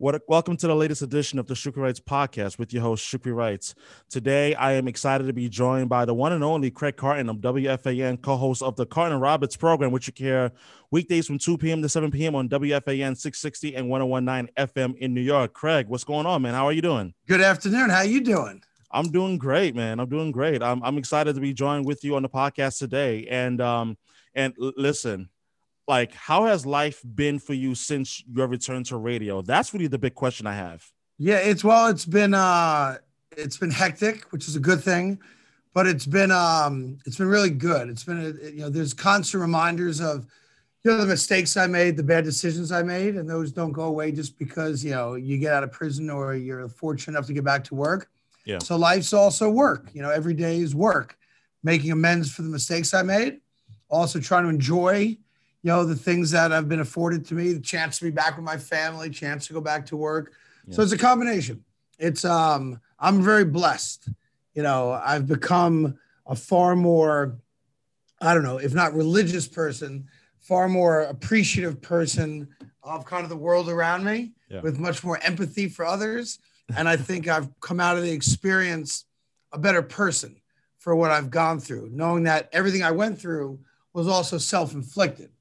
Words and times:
What, 0.00 0.22
welcome 0.28 0.56
to 0.56 0.66
the 0.66 0.74
latest 0.74 1.02
edition 1.02 1.38
of 1.38 1.46
the 1.46 1.52
Shukri 1.52 1.82
Wrights 1.82 2.00
podcast 2.00 2.58
with 2.58 2.72
your 2.72 2.80
host, 2.80 3.04
Shukri 3.04 3.36
Wrights. 3.36 3.74
Today, 4.08 4.54
I 4.54 4.72
am 4.72 4.88
excited 4.88 5.26
to 5.26 5.34
be 5.34 5.50
joined 5.50 5.90
by 5.90 6.06
the 6.06 6.14
one 6.14 6.32
and 6.32 6.42
only 6.42 6.70
Craig 6.70 6.96
Carton 6.96 7.28
of 7.28 7.36
WFAN, 7.36 8.22
co 8.22 8.38
host 8.38 8.62
of 8.62 8.76
the 8.76 8.86
Carton 8.86 9.20
Roberts 9.20 9.56
program, 9.56 9.92
which 9.92 10.06
you 10.06 10.14
can 10.14 10.24
hear 10.24 10.52
weekdays 10.90 11.26
from 11.26 11.36
2 11.36 11.58
p.m. 11.58 11.82
to 11.82 11.88
7 11.90 12.10
p.m. 12.10 12.34
on 12.34 12.48
WFAN 12.48 13.14
660 13.14 13.76
and 13.76 13.90
1019 13.90 14.54
FM 14.56 14.96
in 14.96 15.12
New 15.12 15.20
York. 15.20 15.52
Craig, 15.52 15.86
what's 15.88 16.04
going 16.04 16.24
on, 16.24 16.40
man? 16.40 16.54
How 16.54 16.64
are 16.64 16.72
you 16.72 16.80
doing? 16.80 17.12
Good 17.28 17.42
afternoon. 17.42 17.90
How 17.90 17.98
are 17.98 18.06
you 18.06 18.22
doing? 18.22 18.62
I'm 18.90 19.12
doing 19.12 19.36
great, 19.36 19.76
man. 19.76 20.00
I'm 20.00 20.08
doing 20.08 20.32
great. 20.32 20.62
I'm, 20.62 20.82
I'm 20.82 20.96
excited 20.96 21.34
to 21.34 21.42
be 21.42 21.52
joined 21.52 21.84
with 21.84 22.04
you 22.04 22.16
on 22.16 22.22
the 22.22 22.30
podcast 22.30 22.78
today. 22.78 23.26
And 23.28 23.60
um, 23.60 23.98
and 24.34 24.54
listen, 24.56 25.28
like 25.88 26.14
how 26.14 26.46
has 26.46 26.64
life 26.64 27.02
been 27.02 27.38
for 27.38 27.54
you 27.54 27.74
since 27.74 28.22
your 28.32 28.46
return 28.46 28.84
to 28.84 28.96
radio? 28.96 29.42
That's 29.42 29.72
really 29.72 29.88
the 29.88 29.98
big 29.98 30.14
question 30.14 30.46
i 30.46 30.54
have. 30.54 30.84
Yeah 31.18 31.38
it's 31.38 31.64
well 31.64 31.88
it's 31.88 32.06
been 32.06 32.34
uh 32.34 32.98
it's 33.36 33.56
been 33.56 33.70
hectic 33.70 34.24
which 34.32 34.48
is 34.48 34.56
a 34.56 34.60
good 34.60 34.82
thing 34.82 35.20
but 35.72 35.86
it's 35.86 36.06
been 36.06 36.30
um 36.30 36.98
it's 37.06 37.16
been 37.16 37.28
really 37.28 37.50
good. 37.50 37.88
It's 37.88 38.04
been 38.04 38.20
a, 38.20 38.50
you 38.50 38.60
know 38.60 38.70
there's 38.70 38.94
constant 38.94 39.40
reminders 39.40 40.00
of 40.00 40.26
you 40.84 40.90
know 40.90 40.98
the 40.98 41.06
mistakes 41.06 41.56
i 41.56 41.66
made 41.66 41.96
the 41.96 42.02
bad 42.02 42.24
decisions 42.24 42.72
i 42.72 42.82
made 42.82 43.16
and 43.16 43.28
those 43.28 43.52
don't 43.52 43.72
go 43.72 43.82
away 43.84 44.10
just 44.10 44.38
because 44.38 44.82
you 44.82 44.92
know 44.92 45.14
you 45.14 45.36
get 45.36 45.52
out 45.52 45.62
of 45.62 45.70
prison 45.70 46.08
or 46.08 46.34
you're 46.34 46.66
fortunate 46.68 47.16
enough 47.16 47.26
to 47.26 47.32
get 47.32 47.44
back 47.44 47.64
to 47.64 47.74
work. 47.74 48.08
Yeah. 48.44 48.58
So 48.60 48.76
life's 48.76 49.12
also 49.12 49.50
work. 49.50 49.90
You 49.92 50.02
know 50.02 50.10
every 50.10 50.34
day 50.34 50.58
is 50.58 50.74
work. 50.74 51.16
Making 51.62 51.92
amends 51.92 52.32
for 52.32 52.42
the 52.42 52.48
mistakes 52.48 52.94
i 52.94 53.02
made. 53.02 53.40
Also 53.88 54.18
trying 54.20 54.44
to 54.44 54.48
enjoy 54.48 55.16
you 55.62 55.68
know, 55.68 55.84
the 55.84 55.96
things 55.96 56.30
that 56.30 56.50
have 56.50 56.68
been 56.68 56.80
afforded 56.80 57.24
to 57.26 57.34
me, 57.34 57.52
the 57.52 57.60
chance 57.60 57.98
to 57.98 58.04
be 58.04 58.10
back 58.10 58.36
with 58.36 58.44
my 58.44 58.56
family, 58.56 59.10
chance 59.10 59.46
to 59.46 59.52
go 59.52 59.60
back 59.60 59.86
to 59.86 59.96
work. 59.96 60.32
Yeah. 60.66 60.76
So 60.76 60.82
it's 60.82 60.92
a 60.92 60.98
combination. 60.98 61.64
It's 61.98 62.24
um 62.24 62.80
I'm 62.98 63.22
very 63.22 63.44
blessed. 63.44 64.08
You 64.54 64.62
know, 64.62 64.92
I've 64.92 65.26
become 65.26 65.98
a 66.26 66.34
far 66.34 66.76
more 66.76 67.38
I 68.22 68.34
don't 68.34 68.42
know, 68.42 68.58
if 68.58 68.74
not 68.74 68.94
religious 68.94 69.48
person, 69.48 70.06
far 70.38 70.68
more 70.68 71.02
appreciative 71.02 71.80
person 71.80 72.48
of 72.82 73.04
kind 73.04 73.24
of 73.24 73.30
the 73.30 73.36
world 73.36 73.68
around 73.68 74.04
me 74.04 74.32
yeah. 74.48 74.60
with 74.60 74.78
much 74.78 75.04
more 75.04 75.18
empathy 75.22 75.68
for 75.68 75.84
others. 75.84 76.38
And 76.76 76.88
I 76.88 76.96
think 76.96 77.26
I've 77.26 77.48
come 77.58 77.80
out 77.80 77.96
of 77.96 78.04
the 78.04 78.12
experience 78.12 79.04
a 79.50 79.58
better 79.58 79.82
person 79.82 80.40
for 80.78 80.94
what 80.94 81.10
I've 81.10 81.28
gone 81.28 81.58
through, 81.58 81.90
knowing 81.92 82.22
that 82.24 82.48
everything 82.52 82.84
I 82.84 82.92
went 82.92 83.20
through 83.20 83.58
was 83.92 84.06
also 84.06 84.38
self 84.38 84.72
inflicted 84.72 85.32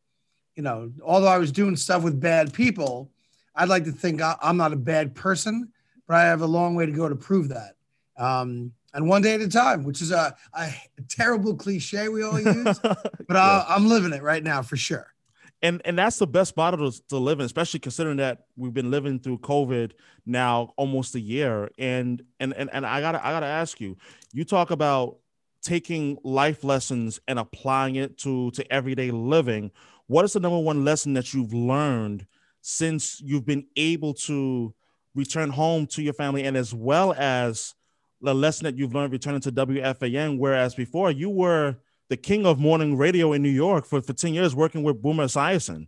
you 0.59 0.63
know, 0.63 0.91
although 1.05 1.29
I 1.29 1.37
was 1.37 1.53
doing 1.53 1.77
stuff 1.77 2.03
with 2.03 2.19
bad 2.19 2.51
people, 2.51 3.09
I'd 3.55 3.69
like 3.69 3.85
to 3.85 3.93
think 3.93 4.19
I'm 4.21 4.57
not 4.57 4.73
a 4.73 4.75
bad 4.75 5.15
person, 5.15 5.71
but 6.05 6.17
I 6.17 6.23
have 6.23 6.41
a 6.41 6.45
long 6.45 6.75
way 6.75 6.85
to 6.85 6.91
go 6.91 7.07
to 7.07 7.15
prove 7.15 7.47
that. 7.47 7.77
Um, 8.17 8.73
and 8.93 9.07
one 9.07 9.21
day 9.21 9.35
at 9.35 9.39
a 9.39 9.47
time, 9.47 9.85
which 9.85 10.01
is 10.01 10.11
a, 10.11 10.35
a 10.53 10.73
terrible 11.07 11.55
cliche 11.55 12.09
we 12.09 12.23
all 12.23 12.37
use, 12.37 12.77
but 12.83 13.07
yeah. 13.29 13.63
I, 13.69 13.73
am 13.77 13.87
living 13.87 14.11
it 14.11 14.21
right 14.21 14.43
now 14.43 14.61
for 14.61 14.75
sure. 14.75 15.13
And 15.61 15.81
and 15.85 15.97
that's 15.97 16.19
the 16.19 16.27
best 16.27 16.57
model 16.57 16.91
to, 16.91 17.01
to 17.07 17.15
live 17.15 17.39
in, 17.39 17.45
especially 17.45 17.79
considering 17.79 18.17
that 18.17 18.47
we've 18.57 18.73
been 18.73 18.91
living 18.91 19.17
through 19.17 19.37
COVID 19.37 19.93
now 20.25 20.73
almost 20.75 21.15
a 21.15 21.21
year. 21.21 21.69
And 21.77 22.21
and 22.41 22.53
and, 22.53 22.69
and 22.73 22.85
I 22.85 22.99
gotta 22.99 23.25
I 23.25 23.31
gotta 23.31 23.45
ask 23.45 23.79
you, 23.79 23.95
you 24.33 24.43
talk 24.43 24.71
about 24.71 25.19
taking 25.61 26.17
life 26.25 26.65
lessons 26.65 27.21
and 27.29 27.39
applying 27.39 27.95
it 27.95 28.17
to 28.17 28.51
to 28.51 28.73
everyday 28.73 29.11
living 29.11 29.71
what 30.09 30.25
is 30.25 30.33
the 30.33 30.39
number 30.39 30.57
one 30.57 30.83
lesson 30.83 31.13
that 31.13 31.35
you've 31.35 31.53
learned 31.53 32.25
since 32.61 33.21
you've 33.21 33.45
been 33.45 33.67
able 33.75 34.15
to 34.15 34.73
return 35.13 35.51
home 35.51 35.85
to 35.85 36.01
your 36.01 36.13
family 36.13 36.43
and 36.45 36.57
as 36.57 36.73
well 36.73 37.13
as 37.13 37.75
the 38.19 38.33
lesson 38.33 38.65
that 38.65 38.75
you've 38.75 38.95
learned 38.95 39.13
returning 39.13 39.39
to 39.41 39.51
WFAN, 39.51 40.39
whereas 40.39 40.73
before 40.73 41.11
you 41.11 41.29
were 41.29 41.75
the 42.09 42.17
king 42.17 42.47
of 42.47 42.59
morning 42.59 42.97
radio 42.97 43.33
in 43.33 43.43
New 43.43 43.51
York 43.51 43.85
for, 43.85 44.01
for 44.01 44.13
10 44.13 44.33
years 44.33 44.55
working 44.55 44.81
with 44.81 44.99
Boomer 44.99 45.25
Esiason. 45.25 45.87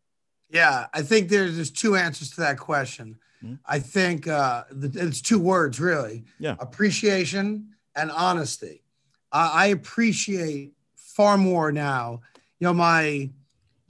Yeah, 0.51 0.85
I 0.93 1.01
think 1.01 1.29
there's, 1.29 1.55
there's 1.55 1.71
two 1.71 1.95
answers 1.95 2.29
to 2.31 2.41
that 2.41 2.59
question. 2.59 3.17
Mm-hmm. 3.43 3.55
I 3.65 3.79
think 3.79 4.27
uh, 4.27 4.65
the, 4.69 5.07
it's 5.07 5.21
two 5.21 5.39
words 5.39 5.79
really. 5.79 6.25
Yeah. 6.37 6.57
Appreciation 6.59 7.69
and 7.95 8.11
honesty. 8.11 8.83
I 9.31 9.67
appreciate 9.67 10.73
far 10.95 11.37
more 11.37 11.71
now, 11.71 12.21
you 12.59 12.67
know, 12.67 12.73
my 12.73 13.31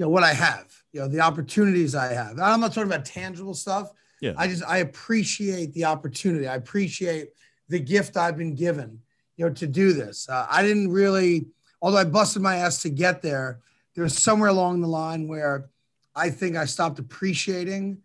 you 0.02 0.08
know 0.08 0.10
what 0.10 0.24
I 0.24 0.34
have, 0.34 0.66
you 0.94 1.00
know 1.00 1.08
the 1.08 1.20
opportunities 1.20 1.94
I 1.94 2.12
have. 2.12 2.40
I'm 2.40 2.60
not 2.60 2.74
talking 2.74 2.92
about 2.92 3.06
tangible 3.06 3.54
stuff. 3.54 3.92
Yeah. 4.20 4.34
I 4.36 4.48
just 4.48 4.64
I 4.64 4.80
appreciate 4.80 5.74
the 5.74 5.86
opportunity. 5.86 6.48
I 6.48 6.56
appreciate 6.56 7.30
the 7.70 7.78
gift 7.78 8.18
I've 8.18 8.36
been 8.36 8.56
given, 8.56 9.00
you 9.38 9.46
know, 9.46 9.54
to 9.54 9.68
do 9.68 9.94
this. 9.94 10.28
Uh, 10.28 10.48
I 10.50 10.64
didn't 10.64 10.92
really, 10.92 11.46
although 11.84 12.00
I 12.00 12.06
busted 12.06 12.42
my 12.42 12.56
ass 12.56 12.82
to 12.82 12.90
get 12.90 13.22
there. 13.22 13.60
There's 13.94 14.18
somewhere 14.18 14.50
along 14.50 14.82
the 14.82 14.88
line 14.88 15.28
where 15.28 15.70
I 16.16 16.32
think 16.32 16.56
I 16.56 16.66
stopped 16.66 16.98
appreciating 16.98 18.00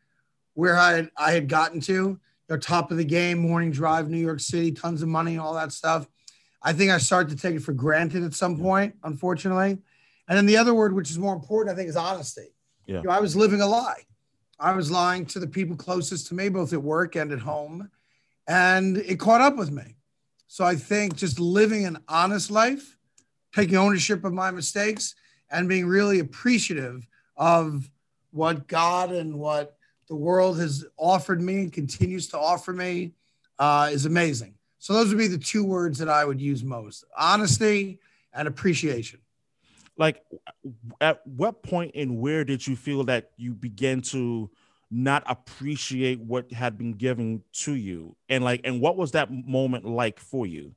where 0.53 0.77
I 0.77 0.97
had, 0.97 1.11
I 1.17 1.33
had 1.33 1.49
gotten 1.49 1.81
to. 1.81 1.93
You 1.93 2.21
know, 2.51 2.59
top 2.59 2.91
of 2.91 2.99
the 2.99 3.05
game, 3.07 3.39
morning 3.39 3.71
drive, 3.71 4.11
New 4.11 4.19
York 4.19 4.41
City, 4.41 4.71
tons 4.71 5.01
of 5.01 5.09
money, 5.09 5.39
all 5.39 5.55
that 5.55 5.73
stuff. 5.73 6.07
I 6.63 6.75
think 6.75 6.91
I 6.91 6.99
started 6.99 7.35
to 7.35 7.43
take 7.43 7.57
it 7.57 7.63
for 7.63 7.73
granted 7.73 8.23
at 8.23 8.35
some 8.35 8.59
point, 8.59 8.97
unfortunately. 9.03 9.79
And 10.29 10.37
then 10.37 10.47
the 10.47 10.57
other 10.57 10.75
word, 10.75 10.95
which 10.95 11.11
is 11.11 11.19
more 11.19 11.35
important, 11.35 11.73
I 11.73 11.77
think, 11.77 11.89
is 11.89 11.97
honesty. 11.97 12.49
Yeah. 12.87 12.99
You 12.99 13.03
know, 13.05 13.11
I 13.11 13.21
was 13.21 13.37
living 13.37 13.61
a 13.61 13.67
lie. 13.67 14.03
I 14.59 14.73
was 14.73 14.91
lying 14.91 15.27
to 15.27 15.39
the 15.39 15.47
people 15.47 15.77
closest 15.77 16.29
to 16.29 16.35
me, 16.35 16.49
both 16.49 16.73
at 16.73 16.83
work 16.83 17.15
and 17.17 17.33
at 17.33 17.41
home. 17.41 17.91
And 18.49 18.97
it 18.99 19.19
caught 19.21 19.41
up 19.41 19.57
with 19.57 19.71
me. 19.71 19.97
So 20.49 20.65
I 20.65 20.77
think 20.77 21.17
just 21.17 21.39
living 21.39 21.85
an 21.85 21.99
honest 22.09 22.51
life, 22.51 22.97
taking 23.55 23.77
ownership 23.77 24.25
of 24.25 24.33
my 24.33 24.51
mistakes, 24.51 25.15
and 25.51 25.69
being 25.69 25.87
really 25.87 26.21
appreciative 26.21 27.07
of 27.37 27.89
what 28.31 28.67
God 28.67 29.13
and 29.13 29.39
what 29.39 29.77
the 30.09 30.17
world 30.17 30.59
has 30.59 30.85
offered 30.97 31.41
me 31.41 31.63
and 31.63 31.73
continues 31.73 32.29
to 32.29 32.39
offer 32.39 32.73
me 32.73 33.13
uh, 33.59 33.89
is 33.93 34.07
amazing. 34.07 34.55
So 34.79 34.93
those 34.93 35.09
would 35.09 35.19
be 35.19 35.27
the 35.27 35.39
two 35.39 35.65
words 35.65 35.99
that 35.99 36.09
I 36.09 36.25
would 36.25 36.41
use 36.41 36.63
most 36.63 37.05
honesty 37.17 37.99
and 38.33 38.47
appreciation 38.47 39.21
like 39.99 40.23
at 41.01 41.27
what 41.27 41.63
point 41.63 41.93
and 41.95 42.19
where 42.19 42.45
did 42.45 42.67
you 42.67 42.77
feel 42.77 43.05
that 43.05 43.31
you 43.37 43.55
began 43.55 44.01
to 44.03 44.51
not 44.91 45.25
appreciate 45.27 46.21
what 46.21 46.53
had 46.53 46.79
been 46.79 46.93
given 46.93 47.43
to 47.53 47.75
you? 47.75 48.17
And 48.29 48.45
like 48.45 48.61
and 48.65 48.81
what 48.81 48.97
was 48.97 49.13
that 49.13 49.31
moment 49.31 49.85
like 49.85 50.21
for 50.21 50.47
you? 50.47 50.75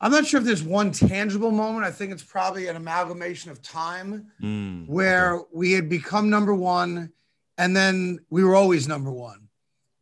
I'm 0.00 0.12
not 0.12 0.26
sure 0.26 0.38
if 0.38 0.46
there's 0.46 0.62
one 0.62 0.92
tangible 0.92 1.50
moment. 1.50 1.84
I 1.84 1.90
think 1.90 2.12
it's 2.12 2.22
probably 2.22 2.68
an 2.68 2.76
amalgamation 2.76 3.50
of 3.50 3.60
time 3.62 4.30
mm, 4.40 4.86
where 4.86 5.34
okay. 5.34 5.48
we 5.52 5.72
had 5.72 5.88
become 5.88 6.30
number 6.30 6.54
one 6.54 7.12
and 7.56 7.74
then 7.74 8.20
we 8.30 8.44
were 8.44 8.54
always 8.54 8.86
number 8.86 9.10
one. 9.10 9.48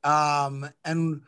Um, 0.05 0.69
and 0.85 1.23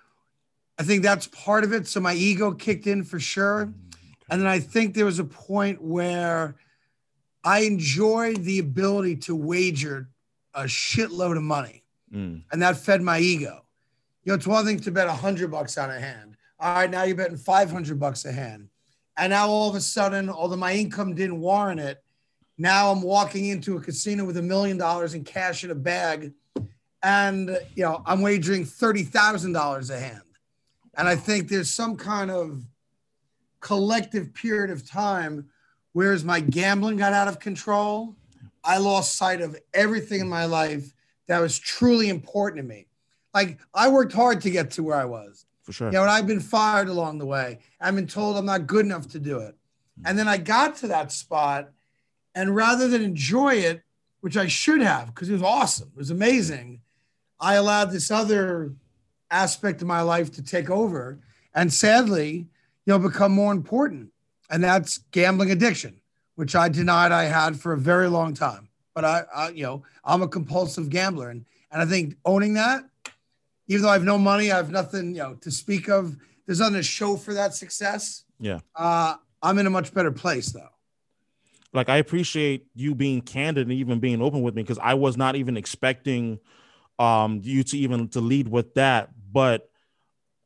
i 0.78 0.84
think 0.84 1.02
that's 1.02 1.26
part 1.28 1.64
of 1.64 1.72
it. 1.72 1.88
So 1.88 1.98
my 2.00 2.14
ego 2.14 2.52
kicked 2.52 2.86
in 2.86 3.04
for 3.04 3.18
sure. 3.18 3.66
Mm 3.66 3.87
and 4.28 4.40
then 4.40 4.48
I 4.48 4.60
think 4.60 4.94
there 4.94 5.04
was 5.04 5.18
a 5.18 5.24
point 5.24 5.82
where 5.82 6.56
I 7.44 7.60
enjoyed 7.60 8.44
the 8.44 8.58
ability 8.58 9.16
to 9.16 9.34
wager 9.34 10.08
a 10.54 10.64
shitload 10.64 11.36
of 11.36 11.42
money. 11.42 11.84
Mm. 12.12 12.42
And 12.52 12.62
that 12.62 12.76
fed 12.76 13.00
my 13.00 13.18
ego. 13.18 13.64
You 14.24 14.32
know, 14.32 14.34
it's 14.34 14.46
one 14.46 14.64
thing 14.64 14.80
to 14.80 14.90
bet 14.90 15.06
a 15.06 15.12
hundred 15.12 15.50
bucks 15.50 15.78
on 15.78 15.90
a 15.90 15.98
hand. 15.98 16.36
All 16.60 16.74
right, 16.74 16.90
now 16.90 17.04
you're 17.04 17.16
betting 17.16 17.36
500 17.36 18.00
bucks 18.00 18.24
a 18.24 18.32
hand. 18.32 18.68
And 19.16 19.30
now 19.30 19.48
all 19.48 19.68
of 19.68 19.76
a 19.76 19.80
sudden, 19.80 20.28
although 20.28 20.56
my 20.56 20.74
income 20.74 21.14
didn't 21.14 21.40
warrant 21.40 21.80
it, 21.80 22.02
now 22.56 22.90
I'm 22.90 23.02
walking 23.02 23.46
into 23.46 23.76
a 23.76 23.80
casino 23.80 24.24
with 24.24 24.36
a 24.36 24.42
million 24.42 24.76
dollars 24.76 25.14
in 25.14 25.24
cash 25.24 25.62
in 25.64 25.70
a 25.70 25.74
bag. 25.74 26.32
And, 27.02 27.58
you 27.76 27.84
know, 27.84 28.02
I'm 28.04 28.20
wagering 28.20 28.64
$30,000 28.64 29.90
a 29.90 29.98
hand. 29.98 30.22
And 30.96 31.06
I 31.06 31.14
think 31.14 31.48
there's 31.48 31.70
some 31.70 31.96
kind 31.96 32.30
of 32.30 32.64
collective 33.60 34.32
period 34.34 34.70
of 34.70 34.88
time, 34.88 35.48
whereas 35.92 36.24
my 36.24 36.40
gambling 36.40 36.96
got 36.96 37.12
out 37.12 37.28
of 37.28 37.38
control, 37.40 38.16
I 38.64 38.78
lost 38.78 39.16
sight 39.16 39.40
of 39.40 39.56
everything 39.72 40.20
in 40.20 40.28
my 40.28 40.44
life 40.44 40.92
that 41.26 41.40
was 41.40 41.58
truly 41.58 42.08
important 42.08 42.62
to 42.62 42.68
me. 42.68 42.86
Like 43.34 43.58
I 43.74 43.88
worked 43.88 44.12
hard 44.12 44.40
to 44.42 44.50
get 44.50 44.70
to 44.72 44.82
where 44.82 44.96
I 44.96 45.04
was. 45.04 45.46
For 45.62 45.72
sure. 45.72 45.88
You 45.88 45.94
know, 45.94 46.02
and 46.02 46.10
I've 46.10 46.26
been 46.26 46.40
fired 46.40 46.88
along 46.88 47.18
the 47.18 47.26
way. 47.26 47.58
I've 47.80 47.94
been 47.94 48.06
told 48.06 48.36
I'm 48.36 48.46
not 48.46 48.66
good 48.66 48.86
enough 48.86 49.08
to 49.08 49.18
do 49.18 49.38
it. 49.40 49.54
Hmm. 49.98 50.06
And 50.06 50.18
then 50.18 50.28
I 50.28 50.38
got 50.38 50.76
to 50.76 50.88
that 50.88 51.12
spot, 51.12 51.70
and 52.34 52.56
rather 52.56 52.88
than 52.88 53.02
enjoy 53.02 53.56
it, 53.56 53.82
which 54.20 54.36
I 54.36 54.46
should 54.46 54.80
have, 54.80 55.14
because 55.14 55.28
it 55.28 55.34
was 55.34 55.42
awesome, 55.42 55.90
it 55.94 55.98
was 55.98 56.10
amazing, 56.10 56.80
I 57.40 57.54
allowed 57.54 57.90
this 57.90 58.10
other 58.10 58.72
aspect 59.30 59.82
of 59.82 59.88
my 59.88 60.00
life 60.00 60.32
to 60.32 60.42
take 60.42 60.70
over. 60.70 61.20
And 61.54 61.72
sadly, 61.72 62.48
you 62.88 62.94
know, 62.94 62.98
become 62.98 63.32
more 63.32 63.52
important. 63.52 64.10
And 64.48 64.64
that's 64.64 64.96
gambling 65.10 65.50
addiction, 65.50 66.00
which 66.36 66.56
I 66.56 66.70
denied 66.70 67.12
I 67.12 67.24
had 67.24 67.60
for 67.60 67.74
a 67.74 67.78
very 67.78 68.08
long 68.08 68.32
time. 68.32 68.70
But 68.94 69.04
I, 69.04 69.24
I 69.32 69.48
you 69.50 69.62
know, 69.62 69.82
I'm 70.06 70.22
a 70.22 70.28
compulsive 70.28 70.88
gambler. 70.88 71.28
And, 71.28 71.44
and 71.70 71.82
I 71.82 71.84
think 71.84 72.16
owning 72.24 72.54
that 72.54 72.84
even 73.66 73.82
though 73.82 73.90
I 73.90 73.92
have 73.92 74.04
no 74.04 74.16
money, 74.16 74.50
I 74.50 74.56
have 74.56 74.70
nothing, 74.70 75.14
you 75.14 75.22
know, 75.22 75.34
to 75.34 75.50
speak 75.50 75.90
of. 75.90 76.16
There's 76.46 76.60
nothing 76.60 76.76
to 76.76 76.82
show 76.82 77.18
for 77.18 77.34
that 77.34 77.52
success. 77.54 78.24
Yeah. 78.40 78.60
Uh, 78.74 79.16
I'm 79.42 79.58
in 79.58 79.66
a 79.66 79.70
much 79.70 79.92
better 79.92 80.10
place 80.10 80.50
though. 80.52 80.70
Like 81.74 81.90
I 81.90 81.98
appreciate 81.98 82.68
you 82.74 82.94
being 82.94 83.20
candid 83.20 83.66
and 83.66 83.72
even 83.72 83.98
being 83.98 84.22
open 84.22 84.40
with 84.40 84.54
me 84.54 84.62
because 84.62 84.78
I 84.78 84.94
was 84.94 85.18
not 85.18 85.36
even 85.36 85.58
expecting 85.58 86.38
um 86.98 87.42
you 87.44 87.62
to 87.64 87.76
even 87.76 88.08
to 88.08 88.22
lead 88.22 88.48
with 88.48 88.72
that, 88.74 89.10
but 89.30 89.67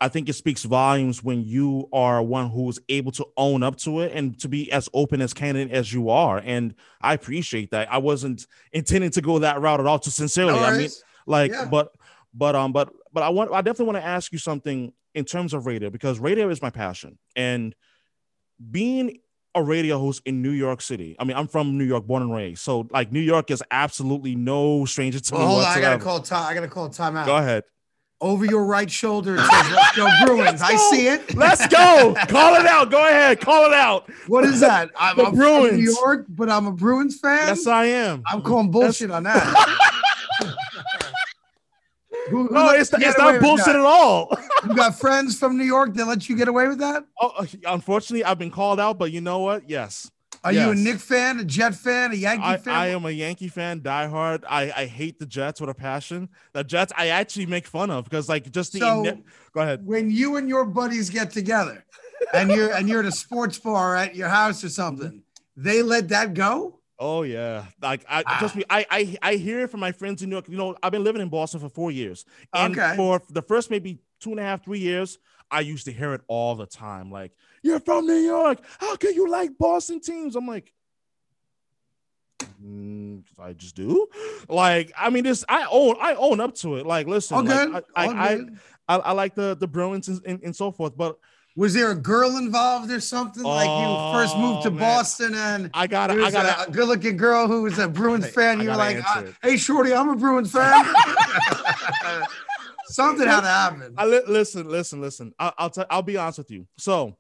I 0.03 0.09
think 0.09 0.29
it 0.29 0.33
speaks 0.33 0.65
volumes 0.65 1.23
when 1.23 1.45
you 1.45 1.89
are 1.93 2.21
one 2.21 2.51
who's 2.51 2.81
able 2.89 3.13
to 3.13 3.27
own 3.37 3.63
up 3.63 3.77
to 3.77 4.01
it 4.01 4.11
and 4.13 4.37
to 4.41 4.49
be 4.49 4.71
as 4.73 4.89
open 4.93 5.21
as 5.23 5.33
candid 5.33 5.71
as 5.71 5.93
you 5.93 6.11
are. 6.11 6.43
And 6.45 6.75
I 7.01 7.15
appreciate 7.15 7.71
that. 7.71 7.93
I 7.93 7.99
wasn't 7.99 8.49
intending 8.73 9.11
to 9.13 9.21
go 9.21 9.39
that 9.39 9.61
route 9.61 9.79
at 9.79 9.87
all. 9.87 10.01
To 10.01 10.11
sincerely, 10.11 10.55
No 10.55 10.65
I 10.65 10.77
mean, 10.77 10.91
like, 11.25 11.53
Yeah. 11.53 11.67
but, 11.67 11.93
but, 12.35 12.57
um, 12.57 12.73
but, 12.73 12.93
but 13.13 13.23
I 13.23 13.29
want, 13.29 13.53
I 13.53 13.63
definitely 13.63 13.93
want 13.93 13.99
to 13.99 14.05
ask 14.05 14.33
you 14.33 14.39
something 14.39 14.93
in 15.15 15.25
terms 15.25 15.55
of 15.55 15.67
radio 15.67 15.89
because 15.89 16.19
radio 16.19 16.49
is 16.49 16.61
my 16.61 16.71
passion 16.71 17.17
and 17.37 17.73
being 18.71 19.21
a 19.55 19.63
radio 19.63 19.99
host 20.01 20.23
in 20.25 20.43
New 20.43 20.51
York 20.51 20.81
City. 20.81 21.15
I 21.21 21.25
mean, 21.25 21.37
I'm 21.37 21.47
from 21.47 21.79
New 21.79 21.85
York, 21.85 22.07
born 22.09 22.23
and 22.23 22.35
raised, 22.35 22.63
so 22.63 22.89
like 22.91 23.13
New 23.13 23.21
York 23.21 23.53
is 23.53 23.63
absolutely 23.71 24.35
no 24.35 24.85
stranger 24.85 25.21
to 25.21 25.35
Well, 25.35 25.43
me 25.43 25.47
hold 25.47 25.65
on, 25.65 25.79
I 25.79 25.81
gotta 25.81 26.03
call 26.03 26.21
time. 26.21 26.51
I 26.51 26.55
gotta 26.55 26.69
call 26.69 26.89
time 26.89 27.17
out. 27.17 27.27
Go 27.27 27.37
ahead. 27.37 27.63
Over 28.23 28.45
your 28.45 28.65
right 28.65 28.89
shoulder, 28.89 29.35
it 29.35 29.41
says, 29.41 29.51
"Let's 29.73 29.97
go 29.97 30.09
Bruins." 30.25 30.63
I 30.63 30.77
see 30.77 31.09
it. 31.09 31.35
Let's 31.35 31.67
go. 31.67 32.15
Call 32.29 32.55
it 32.55 32.67
out. 32.67 32.89
Go 32.89 33.05
ahead. 33.05 33.41
Call 33.41 33.67
it 33.67 33.73
out. 33.73 34.09
What 34.29 34.45
is 34.45 34.61
that? 34.61 34.91
I'm, 34.97 35.17
The 35.17 35.23
I'm 35.25 35.31
from 35.31 35.39
Bruins. 35.39 35.77
New 35.79 35.93
York, 35.93 36.27
but 36.29 36.49
I'm 36.49 36.67
a 36.67 36.73
Bruins 36.73 37.19
fan. 37.19 37.49
Yes, 37.49 37.67
I 37.67 37.87
am. 37.87 38.23
I'm 38.31 38.41
calling 38.41 38.71
bullshit 38.71 39.11
on 39.11 39.25
that. 39.25 39.43
Who- 42.31 42.47
who 42.47 42.55
No, 42.55 42.71
it's, 42.71 42.93
it's 42.93 43.19
not 43.19 43.41
bullshit 43.41 43.69
at 43.75 43.77
all. 43.77 44.31
You 44.69 44.75
got 44.77 44.97
friends 44.99 45.37
from 45.39 45.59
New 45.59 45.65
York 45.65 45.95
that 45.95 46.07
let 46.07 46.29
you 46.29 46.37
get 46.37 46.47
away 46.47 46.69
with 46.69 46.79
that? 46.79 47.05
Oh, 47.21 47.33
uh, 47.37 47.47
unfortunately, 47.67 48.23
I've 48.25 48.39
been 48.39 48.51
called 48.53 48.79
out, 48.79 48.97
but 48.99 49.11
you 49.11 49.21
know 49.21 49.41
what? 49.41 49.69
Yes. 49.69 50.09
Are 50.45 50.53
you 50.53 50.71
a 50.71 50.75
Knick 50.75 50.99
fan, 50.99 51.39
a 51.39 51.45
Jet 51.45 51.75
fan, 51.75 52.11
a 52.13 52.15
Yankee 52.17 52.43
I, 52.45 52.57
fan? 52.57 52.75
I 52.75 52.87
am 52.89 53.05
a 53.05 53.11
Yankee 53.11 53.49
fan, 53.49 53.81
diehard. 53.81 54.43
I, 54.49 54.73
I 54.75 54.87
hate 54.87 55.19
the 55.21 55.27
Jets 55.27 55.61
with 55.61 55.71
a 55.71 55.75
passion. 55.75 56.29
The 56.53 56.65
Jets 56.65 56.93
I 56.97 57.09
actually 57.09 57.47
make 57.47 57.67
fun 57.67 57.91
of 57.91 58.05
because 58.05 58.29
like 58.29 58.51
just 58.51 58.73
the 58.73 58.81
So- 58.81 59.05
ine- 59.05 59.25
go 59.53 59.61
ahead. 59.61 59.87
when 59.87 60.11
you 60.11 60.37
and 60.37 60.49
your 60.49 60.65
buddies 60.65 61.11
get 61.11 61.31
together 61.31 61.85
and 62.35 62.51
you're 62.51 62.73
and 62.75 62.89
you're 62.89 63.01
at 63.01 63.07
a 63.07 63.13
sports 63.13 63.59
bar 63.59 63.95
at 63.97 64.17
your 64.17 64.29
house 64.29 64.65
or 64.65 64.69
something, 64.69 65.23
they 65.57 65.83
let 65.83 66.09
that 66.09 66.35
go? 66.35 66.81
Oh 66.99 67.23
yeah, 67.23 67.67
like 67.81 68.05
I 68.09 68.23
Ah. 68.27 68.39
trust 68.39 68.57
me. 68.57 68.65
I, 68.71 68.87
I 68.91 69.17
I 69.23 69.35
hear 69.37 69.61
it 69.61 69.71
from 69.71 69.81
my 69.81 69.93
friends 69.93 70.23
in 70.23 70.29
New 70.29 70.37
York. 70.37 70.49
You 70.49 70.57
know, 70.57 70.77
I've 70.83 70.93
been 70.93 71.05
living 71.05 71.23
in 71.23 71.29
Boston 71.29 71.61
for 71.61 71.69
four 71.69 71.91
years, 71.91 72.25
and 72.55 72.77
Okay. 72.79 72.95
for 72.97 73.21
the 73.31 73.43
first 73.43 73.71
maybe 73.71 73.99
two 74.21 74.31
and 74.31 74.39
a 74.39 74.43
half, 74.45 74.65
three 74.65 74.79
years, 74.79 75.19
I 75.53 75.61
used 75.61 75.85
to 75.85 75.93
hear 75.93 76.15
it 76.15 76.23
all 76.27 76.55
the 76.57 76.67
time. 76.67 77.11
Like, 77.13 77.33
you're 77.63 77.79
from 77.81 78.07
New 78.07 78.15
York. 78.17 78.59
How 78.81 78.97
can 78.97 79.15
you 79.15 79.29
like 79.31 79.57
Boston 79.59 80.01
teams? 80.01 80.35
I'm 80.35 80.47
like, 80.49 80.73
"Mm, 82.65 83.23
I 83.39 83.53
just 83.53 83.77
do. 83.77 84.09
Like, 84.49 84.93
I 84.99 85.11
mean, 85.11 85.25
this 85.25 85.45
I 85.49 85.67
own 85.71 85.97
I 86.01 86.15
own 86.15 86.41
up 86.41 86.55
to 86.57 86.77
it. 86.77 86.87
Like, 86.87 87.07
listen, 87.07 87.37
All 87.37 87.45
like, 87.45 87.69
good. 87.71 87.85
I, 87.95 88.07
I, 88.07 88.33
I. 88.33 88.41
I 88.89 88.97
I 88.97 89.13
like 89.13 89.37
the 89.37 89.57
the 89.59 89.69
Bruins 89.69 90.09
and, 90.09 90.21
and, 90.27 90.41
and 90.43 90.57
so 90.57 90.73
forth, 90.73 90.97
but 90.97 91.17
Was 91.57 91.73
there 91.73 91.93
a 91.93 91.95
girl 91.95 92.37
involved 92.37 92.91
or 92.91 92.99
something? 93.01 93.45
like 93.45 93.69
you 93.69 94.13
first 94.13 94.37
moved 94.37 94.63
to 94.63 94.69
Oh, 94.69 94.73
man. 94.73 94.81
Boston 94.81 95.35
and 95.35 95.71
I 95.73 95.87
gotta 95.87 96.15
there 96.15 96.25
I 96.25 96.31
gotta 96.33 96.69
a, 96.69 96.71
good-looking 96.73 97.17
girl 97.17 97.47
who 97.47 97.63
was 97.63 97.79
a 97.79 97.87
Bruins 97.89 98.27
fan. 98.29 98.61
You're 98.61 98.75
like, 98.77 98.99
uh, 99.09 99.23
"Hey, 99.41 99.57
shorty, 99.57 99.95
I'm 99.95 100.09
a 100.09 100.17
Bruins 100.17 100.51
fan." 100.51 100.85
Something 102.93 103.27
had 103.27 103.41
to 103.41 103.47
happen. 103.47 103.95
I 103.97 104.07
li- 104.07 104.23
listen, 104.27 104.69
listen, 104.69 105.01
listen. 105.01 105.33
I, 105.39 105.53
I'll 105.59 105.71
tell. 105.71 105.87
I'll 105.91 106.03
be 106.03 106.17
honest 106.17 106.39
with 106.39 106.51
you. 106.51 106.67
So, 106.79 107.17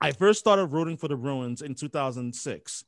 I 0.00 0.12
first 0.12 0.38
started 0.40 0.66
rooting 0.66 0.96
for 0.96 1.08
the 1.08 1.16
Bruins 1.16 1.62
in 1.62 1.74
2006, 1.74 2.84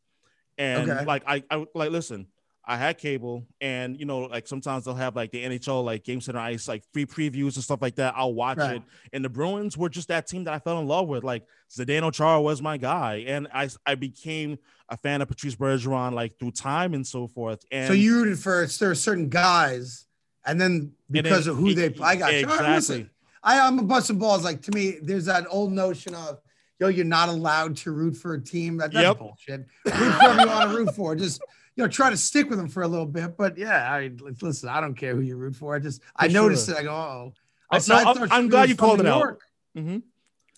and 0.58 0.90
Okay. 0.90 1.04
like 1.04 1.22
I, 1.26 1.42
I 1.50 1.66
like 1.74 1.90
listen. 1.90 2.26
I 2.68 2.76
had 2.76 2.98
cable, 2.98 3.46
and 3.60 3.96
you 3.96 4.06
know, 4.06 4.22
like 4.22 4.48
sometimes 4.48 4.84
they'll 4.84 4.94
have 4.96 5.14
like 5.14 5.30
the 5.30 5.44
NHL, 5.44 5.84
like 5.84 6.02
Game 6.02 6.20
Center 6.20 6.40
Ice, 6.40 6.66
like 6.66 6.82
free 6.92 7.06
previews 7.06 7.54
and 7.54 7.62
stuff 7.62 7.80
like 7.80 7.94
that. 7.94 8.14
I'll 8.16 8.34
watch 8.34 8.58
Right. 8.58 8.76
it, 8.78 8.82
and 9.12 9.24
the 9.24 9.28
Bruins 9.28 9.78
were 9.78 9.88
just 9.88 10.08
that 10.08 10.26
team 10.26 10.42
that 10.44 10.54
I 10.54 10.58
fell 10.58 10.80
in 10.80 10.88
love 10.88 11.06
with. 11.06 11.22
Like 11.22 11.44
Zdeno 11.70 12.12
Chara 12.12 12.40
was 12.40 12.60
my 12.60 12.76
guy, 12.76 13.22
and 13.28 13.46
I 13.54 13.68
I 13.86 13.94
became 13.94 14.58
a 14.88 14.96
fan 14.96 15.22
of 15.22 15.28
Patrice 15.28 15.54
Bergeron 15.54 16.12
like 16.12 16.40
through 16.40 16.50
time 16.52 16.92
and 16.94 17.06
so 17.06 17.28
forth. 17.28 17.60
And 17.70 17.86
so 17.86 17.92
you 17.92 18.16
rooted 18.16 18.40
for 18.40 18.66
there 18.80 18.94
certain 18.96 19.28
guys, 19.28 20.06
and 20.46 20.60
then 20.60 20.70
and 20.72 20.92
because 21.10 21.44
then- 21.46 21.52
of 21.54 21.58
who 21.60 21.74
they, 21.74 21.94
I 22.02 22.16
got 22.16 22.32
you. 22.34 22.46
All 22.48 22.56
right, 22.58 22.74
listen. 22.76 22.94
exactly. 23.00 23.10
I, 23.42 23.60
I'm 23.66 23.78
a 23.78 23.82
busting 23.82 24.18
balls. 24.18 24.42
Like 24.44 24.62
to 24.62 24.72
me, 24.72 24.96
there's 25.02 25.26
that 25.26 25.46
old 25.50 25.72
notion 25.72 26.14
of, 26.14 26.40
yo, 26.80 26.88
you're 26.88 27.04
not 27.04 27.28
allowed 27.28 27.76
to 27.78 27.92
root 27.92 28.16
for 28.16 28.34
a 28.34 28.40
team. 28.42 28.76
That, 28.78 28.92
that's 28.92 29.04
Yep. 29.06 29.18
bullshit. 29.18 29.66
Root 29.84 29.92
for 29.94 29.96
whoever 29.96 30.40
you 30.40 30.46
want 30.48 30.70
to 30.70 30.76
root 30.76 30.94
for. 30.96 31.14
Just 31.16 31.40
you 31.76 31.84
know, 31.84 31.88
try 31.88 32.10
to 32.10 32.16
stick 32.16 32.48
with 32.48 32.58
them 32.58 32.68
for 32.68 32.82
a 32.82 32.88
little 32.88 33.06
bit. 33.06 33.36
But 33.36 33.56
yeah, 33.58 33.92
I 33.92 34.10
listen. 34.40 34.68
I 34.68 34.80
don't 34.80 34.94
care 34.94 35.14
who 35.14 35.20
you 35.20 35.36
root 35.36 35.54
for. 35.56 35.74
I 35.76 35.78
just 35.78 36.00
I 36.16 36.26
For 36.28 36.32
noticed 36.34 36.66
sure. 36.66 36.76
it. 36.76 36.80
I 36.80 36.82
go, 36.84 36.90
oh. 36.94 37.32
Oh, 37.70 37.78
no, 37.88 37.94
I'm- 37.96 38.28
I'm 38.30 38.48
glad 38.48 38.68
you 38.68 38.76
called 38.76 39.00
it 39.00 39.06
out. 39.06 39.38
Mhm. 39.76 40.02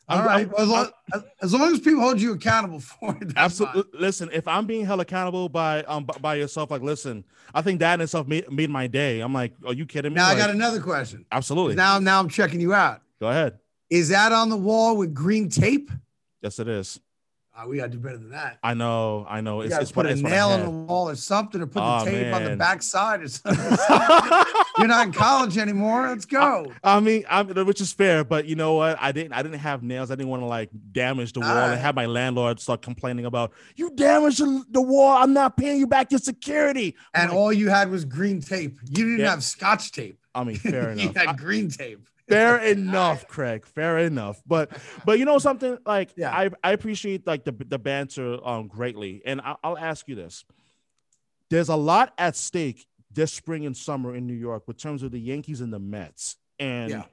All 0.08 0.18
I'm- 0.18 0.26
right. 0.26 0.46
I'm- 0.48 0.54
as, 0.58 0.68
long, 0.68 0.86
as- 1.14 1.22
as 1.42 1.54
long 1.54 1.72
as 1.72 1.80
people 1.80 2.00
hold 2.00 2.20
you 2.20 2.32
accountable 2.32 2.80
for 2.98 3.16
it. 3.20 3.32
Absolutely. 3.36 3.82
fine. 3.82 4.00
Listen, 4.00 4.30
if 4.32 4.48
I'm 4.48 4.66
being 4.66 4.84
held 4.86 5.00
accountable 5.00 5.48
by 5.48 5.82
um 5.84 6.04
by 6.20 6.36
yourself, 6.36 6.70
like 6.70 6.82
listen, 6.82 7.24
I 7.54 7.62
think 7.62 7.80
that 7.80 7.94
in 7.94 8.00
itself 8.00 8.26
made, 8.26 8.50
made 8.50 8.70
my 8.70 8.86
day. 8.86 9.20
I'm 9.20 9.32
like, 9.34 9.52
are 9.66 9.72
you 9.74 9.86
kidding 9.86 10.12
me? 10.12 10.16
Now 10.16 10.28
I 10.28 10.36
got 10.36 10.50
another 10.50 10.80
question. 10.80 11.24
absolutely. 11.32 11.74
Now, 11.74 11.98
now 11.98 12.20
I'm 12.20 12.28
checking 12.28 12.60
you 12.60 12.72
out. 12.74 13.02
Go 13.20 13.28
ahead. 13.28 13.58
Is 13.90 14.08
that 14.10 14.32
on 14.32 14.48
the 14.50 14.56
wall 14.56 14.96
with 14.96 15.14
green 15.14 15.48
tape? 15.48 15.90
Yes, 16.42 16.58
it 16.58 16.68
is. 16.68 17.00
Uh, 17.60 17.66
we 17.66 17.76
got 17.78 17.84
to 17.84 17.88
do 17.90 17.98
better 17.98 18.18
than 18.18 18.30
that. 18.30 18.58
I 18.62 18.74
know. 18.74 19.26
I 19.28 19.40
know. 19.40 19.62
It's, 19.62 19.74
it's 19.76 19.90
put 19.90 20.06
what 20.06 20.14
a 20.14 20.18
I 20.18 20.20
nail 20.20 20.52
in 20.52 20.58
had. 20.60 20.66
the 20.66 20.70
wall 20.70 21.08
or 21.08 21.16
something, 21.16 21.60
or 21.60 21.66
put 21.66 21.82
Oh, 21.82 22.04
the 22.04 22.10
tape 22.12 22.32
on 22.32 22.44
the 22.44 22.50
man. 22.50 22.58
back 22.58 22.82
side 22.82 23.22
or 23.22 23.28
something. 23.28 23.58
You're 24.78 24.86
not 24.86 25.06
in 25.08 25.12
college 25.12 25.58
anymore. 25.58 26.06
Let's 26.08 26.24
go. 26.24 26.72
I 26.84 27.00
mean, 27.00 27.24
I 27.28 27.42
mean, 27.42 27.66
which 27.66 27.80
is 27.80 27.92
fair, 27.92 28.22
but 28.22 28.46
you 28.46 28.54
know 28.54 28.74
what? 28.74 28.96
I 29.00 29.10
didn't. 29.10 29.32
I 29.32 29.42
didn't 29.42 29.58
have 29.58 29.82
nails. 29.82 30.10
I 30.12 30.14
didn't 30.14 30.28
want 30.28 30.42
to 30.42 30.46
like 30.46 30.70
damage 30.92 31.32
the 31.32 31.40
wall 31.40 31.48
Alright. 31.50 31.72
and 31.72 31.80
have 31.80 31.96
my 31.96 32.06
landlord 32.06 32.60
start 32.60 32.80
complaining 32.82 33.24
about 33.24 33.52
you 33.74 33.90
damaged 33.90 34.38
the, 34.72 34.80
wall. 34.80 35.16
I'm 35.20 35.32
not 35.32 35.56
paying 35.56 35.78
you 35.80 35.88
back 35.88 36.12
your 36.12 36.20
security. 36.20 36.94
I'm 37.12 37.22
And 37.22 37.30
like, 37.32 37.38
all 37.40 37.52
you 37.52 37.70
had 37.70 37.90
was 37.90 38.04
green 38.04 38.40
tape. 38.40 38.78
You 38.88 39.04
didn't 39.04 39.18
Yeah. 39.18 39.30
have 39.30 39.42
scotch 39.42 39.90
tape. 39.90 40.20
I 40.32 40.44
mean, 40.44 40.56
fair 40.58 40.90
enough. 40.90 41.04
you 41.04 41.12
had 41.16 41.26
I- 41.28 41.32
green 41.32 41.68
tape. 41.70 42.08
Fair 42.28 42.58
enough 42.58 43.26
craig. 43.28 43.66
Fair 43.66 43.98
enough. 43.98 44.42
But 44.46 44.70
but 45.04 45.18
you 45.18 45.24
know 45.24 45.38
something? 45.38 45.78
Like 45.86 46.12
Yeah. 46.16 46.30
i 46.30 46.50
i 46.62 46.72
appreciate 46.72 47.26
like 47.26 47.44
the 47.44 47.52
the 47.52 47.78
banter 47.78 48.38
um 48.46 48.68
greatly. 48.68 49.22
And 49.24 49.40
I, 49.40 49.56
i'll 49.62 49.78
ask 49.78 50.08
you 50.08 50.14
this. 50.14 50.44
There's 51.50 51.68
a 51.68 51.76
lot 51.76 52.12
at 52.18 52.36
stake 52.36 52.86
this 53.10 53.32
spring 53.32 53.64
and 53.66 53.76
summer 53.76 54.14
in 54.14 54.26
new 54.26 54.34
york 54.34 54.64
with 54.68 54.76
terms 54.76 55.02
of 55.02 55.10
the 55.10 55.20
yankees 55.20 55.60
and 55.60 55.72
the 55.72 55.78
mets. 55.78 56.36
And 56.58 56.90
Yeah. 56.90 57.04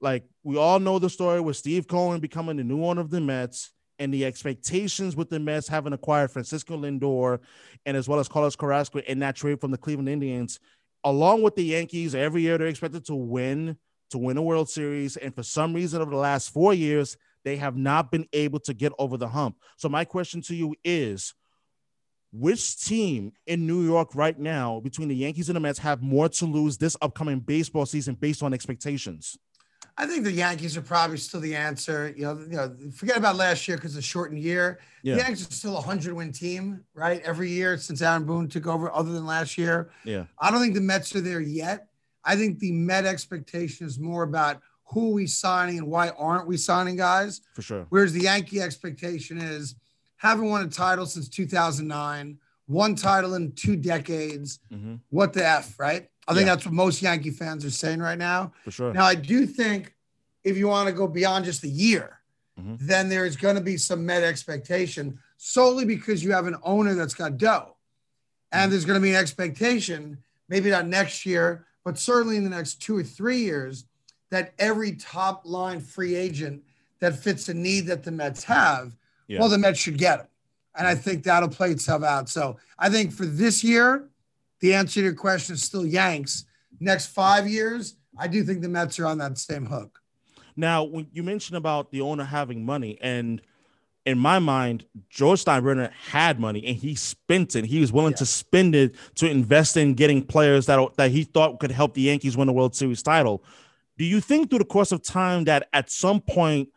like 0.00 0.24
we 0.44 0.56
all 0.56 0.78
know 0.78 0.98
the 0.98 1.10
story 1.10 1.40
with 1.40 1.56
steve 1.56 1.88
cohen 1.88 2.20
becoming 2.20 2.56
the 2.56 2.64
new 2.64 2.84
owner 2.84 3.00
of 3.00 3.10
the 3.10 3.20
mets 3.20 3.72
and 3.98 4.14
the 4.14 4.24
expectations 4.24 5.16
with 5.16 5.28
the 5.28 5.40
Mets 5.40 5.66
having 5.66 5.92
acquired 5.92 6.30
Francisco 6.30 6.76
Lindor 6.76 7.40
and 7.84 7.96
as 7.96 8.08
well 8.08 8.20
as 8.20 8.28
Carlos 8.28 8.54
Carrasco 8.54 9.00
in 9.00 9.18
that 9.18 9.34
trade 9.34 9.60
from 9.60 9.72
the 9.72 9.76
Cleveland 9.76 10.08
Indians, 10.08 10.60
along 11.02 11.42
with 11.42 11.56
the 11.56 11.64
Yankees, 11.64 12.14
every 12.14 12.42
year 12.42 12.58
they're 12.58 12.68
expected 12.68 13.04
to 13.06 13.16
win 13.16 13.76
to 14.10 14.18
win 14.18 14.36
a 14.36 14.42
World 14.42 14.68
Series, 14.68 15.16
and 15.16 15.34
for 15.34 15.42
some 15.42 15.74
reason 15.74 16.00
over 16.00 16.10
the 16.10 16.16
last 16.16 16.50
four 16.50 16.74
years 16.74 17.16
they 17.44 17.56
have 17.56 17.76
not 17.76 18.10
been 18.10 18.26
able 18.32 18.60
to 18.60 18.74
get 18.74 18.92
over 18.98 19.16
the 19.16 19.28
hump. 19.28 19.56
So 19.76 19.88
my 19.88 20.04
question 20.04 20.42
to 20.42 20.54
you 20.54 20.74
is, 20.84 21.34
which 22.32 22.84
team 22.84 23.32
in 23.46 23.66
New 23.66 23.82
York 23.82 24.14
right 24.14 24.38
now 24.38 24.80
between 24.80 25.08
the 25.08 25.16
Yankees 25.16 25.48
and 25.48 25.56
the 25.56 25.60
Mets 25.60 25.78
have 25.78 26.02
more 26.02 26.28
to 26.28 26.44
lose 26.44 26.76
this 26.76 26.96
upcoming 27.00 27.40
baseball 27.40 27.86
season 27.86 28.14
based 28.14 28.42
on 28.42 28.52
expectations? 28.52 29.38
I 29.96 30.06
think 30.06 30.24
the 30.24 30.32
Yankees 30.32 30.76
are 30.76 30.82
probably 30.82 31.16
still 31.16 31.40
the 31.40 31.56
answer. 31.56 32.14
You 32.16 32.24
know, 32.24 32.38
you 32.38 32.56
know, 32.56 32.76
forget 32.94 33.16
about 33.16 33.36
last 33.36 33.66
year 33.66 33.76
because 33.76 33.96
it's 33.96 34.06
a 34.06 34.08
shortened 34.08 34.40
year. 34.40 34.78
Yeah. 35.02 35.14
The 35.14 35.20
Yankees 35.22 35.48
are 35.48 35.52
still 35.52 35.76
a 35.76 35.80
hundred 35.80 36.14
win 36.14 36.30
team, 36.30 36.84
right? 36.94 37.20
Every 37.22 37.50
year 37.50 37.76
since 37.78 38.00
Aaron 38.00 38.24
Boone 38.24 38.48
took 38.48 38.66
over, 38.66 38.92
other 38.92 39.10
than 39.10 39.26
last 39.26 39.58
year. 39.58 39.90
Yeah. 40.04 40.24
I 40.38 40.50
don't 40.50 40.60
think 40.60 40.74
the 40.74 40.80
Mets 40.80 41.16
are 41.16 41.20
there 41.20 41.40
yet. 41.40 41.88
I 42.24 42.36
think 42.36 42.58
the 42.58 42.72
Met 42.72 43.06
expectation 43.06 43.86
is 43.86 43.98
more 43.98 44.22
about 44.22 44.60
who 44.86 45.10
are 45.10 45.14
we 45.14 45.26
signing 45.26 45.78
and 45.78 45.86
why 45.88 46.10
aren't 46.10 46.46
we 46.46 46.56
signing 46.56 46.96
guys? 46.96 47.40
For 47.54 47.62
sure. 47.62 47.86
Whereas 47.90 48.12
the 48.12 48.22
Yankee 48.22 48.60
expectation 48.60 49.38
is 49.38 49.74
haven't 50.16 50.48
won 50.48 50.64
a 50.64 50.68
title 50.68 51.06
since 51.06 51.28
2009, 51.28 52.38
one 52.66 52.94
title 52.94 53.34
in 53.34 53.52
two 53.52 53.76
decades. 53.76 54.58
hmm 54.70 54.96
What 55.10 55.32
the 55.32 55.46
F, 55.46 55.78
right? 55.78 56.08
I 56.26 56.34
think 56.34 56.46
Yeah. 56.46 56.54
that's 56.54 56.64
what 56.66 56.74
most 56.74 57.00
Yankee 57.02 57.30
fans 57.30 57.64
are 57.64 57.70
saying 57.70 58.00
right 58.00 58.18
now. 58.18 58.52
For 58.64 58.70
sure. 58.70 58.92
Now, 58.92 59.04
I 59.04 59.14
do 59.14 59.46
think 59.46 59.94
if 60.44 60.56
you 60.56 60.68
want 60.68 60.88
to 60.88 60.92
go 60.92 61.06
beyond 61.06 61.44
just 61.44 61.62
a 61.64 61.68
year, 61.68 62.18
Mhm. 62.60 62.78
then 62.80 63.08
there's 63.08 63.36
going 63.36 63.54
to 63.54 63.60
be 63.62 63.76
some 63.76 64.04
Met 64.04 64.22
expectation 64.22 65.18
solely 65.36 65.84
because 65.84 66.24
you 66.24 66.32
have 66.32 66.46
an 66.46 66.56
owner 66.62 66.94
that's 66.94 67.14
got 67.14 67.38
dough. 67.38 67.76
And 68.50 68.72
there's 68.72 68.84
going 68.84 68.98
to 68.98 69.02
be 69.02 69.10
an 69.10 69.16
expectation, 69.16 70.18
maybe 70.48 70.70
not 70.70 70.86
next 70.86 71.24
year, 71.26 71.66
but 71.88 71.98
certainly 71.98 72.36
in 72.36 72.44
the 72.44 72.50
next 72.50 72.82
two 72.82 72.94
or 72.98 73.02
three 73.02 73.38
years, 73.38 73.86
that 74.30 74.52
every 74.58 74.92
top 74.92 75.40
line 75.46 75.80
free 75.80 76.14
agent 76.14 76.62
that 77.00 77.18
fits 77.18 77.48
a 77.48 77.54
need 77.54 77.86
that 77.86 78.02
the 78.02 78.10
Mets 78.10 78.44
have, 78.44 78.94
yeah. 79.26 79.40
well, 79.40 79.48
the 79.48 79.56
Mets 79.56 79.78
should 79.78 79.96
get 79.96 80.20
him. 80.20 80.26
And 80.76 80.86
I 80.86 80.94
think 80.94 81.24
that'll 81.24 81.48
play 81.48 81.70
itself 81.70 82.02
out. 82.02 82.28
So 82.28 82.58
I 82.78 82.90
think 82.90 83.10
for 83.10 83.24
this 83.24 83.64
year, 83.64 84.10
the 84.60 84.74
answer 84.74 85.00
to 85.00 85.04
your 85.04 85.14
question 85.14 85.54
is 85.54 85.62
still 85.62 85.86
Yanks. 85.86 86.44
Next 86.78 87.06
five 87.06 87.48
years, 87.48 87.94
I 88.18 88.28
do 88.28 88.44
think 88.44 88.60
the 88.60 88.68
Mets 88.68 88.98
are 88.98 89.06
on 89.06 89.16
that 89.16 89.38
same 89.38 89.64
hook. 89.64 89.98
Now, 90.56 90.84
when 90.84 91.06
you 91.14 91.22
mentioned 91.22 91.56
about 91.56 91.90
the 91.90 92.02
owner 92.02 92.24
having 92.24 92.66
money, 92.66 92.98
and 93.00 93.40
in 94.08 94.18
my 94.18 94.38
mind, 94.38 94.86
George 95.10 95.44
Steinbrenner 95.44 95.92
had 95.92 96.40
money 96.40 96.64
and 96.66 96.76
he 96.76 96.94
spent 96.94 97.54
it. 97.54 97.66
He 97.66 97.78
was 97.78 97.92
willing 97.92 98.12
yeah. 98.12 98.18
to 98.18 98.26
spend 98.26 98.74
it 98.74 98.94
to 99.16 99.30
invest 99.30 99.76
in 99.76 99.92
getting 99.92 100.24
players 100.24 100.64
that 100.66 100.96
that 100.96 101.10
he 101.10 101.24
thought 101.24 101.60
could 101.60 101.70
help 101.70 101.92
the 101.92 102.00
Yankees 102.02 102.34
win 102.34 102.46
the 102.46 102.52
World 102.54 102.74
Series 102.74 103.02
title. 103.02 103.44
Do 103.98 104.06
you 104.06 104.20
think 104.20 104.48
through 104.48 104.60
the 104.60 104.64
course 104.64 104.92
of 104.92 105.02
time 105.02 105.44
that 105.44 105.68
at 105.74 105.90
some 105.90 106.22
point 106.22 106.70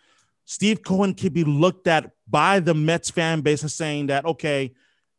Steve 0.43 0.83
Cohen 0.83 1.13
could 1.13 1.33
be 1.33 1.45
looked 1.45 1.87
at 1.87 2.11
by 2.27 2.59
the 2.59 2.73
Mets 2.73 3.09
fan 3.09 3.39
base 3.39 3.63
as 3.63 3.73
saying 3.73 4.07
that, 4.07 4.25
okay, 4.25 4.73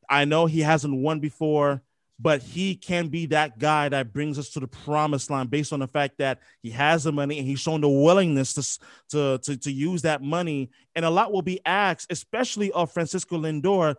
I 0.06 0.26
know 0.26 0.44
he 0.44 0.60
hasn't 0.60 0.94
won 0.94 1.20
before 1.20 1.82
but 2.22 2.40
he 2.40 2.76
can 2.76 3.08
be 3.08 3.26
that 3.26 3.58
guy 3.58 3.88
that 3.88 4.12
brings 4.12 4.38
us 4.38 4.48
to 4.50 4.60
the 4.60 4.68
promised 4.68 5.28
line 5.28 5.48
based 5.48 5.72
on 5.72 5.80
the 5.80 5.88
fact 5.88 6.18
that 6.18 6.38
he 6.62 6.70
has 6.70 7.02
the 7.02 7.10
money 7.10 7.38
and 7.38 7.46
he's 7.46 7.58
shown 7.58 7.80
the 7.80 7.88
willingness 7.88 8.54
to, 8.54 8.78
to, 9.10 9.38
to, 9.38 9.56
to 9.56 9.72
use 9.72 10.02
that 10.02 10.22
money. 10.22 10.70
And 10.94 11.04
a 11.04 11.10
lot 11.10 11.32
will 11.32 11.42
be 11.42 11.60
asked, 11.66 12.12
especially 12.12 12.70
of 12.72 12.92
Francisco 12.92 13.38
Lindor, 13.38 13.96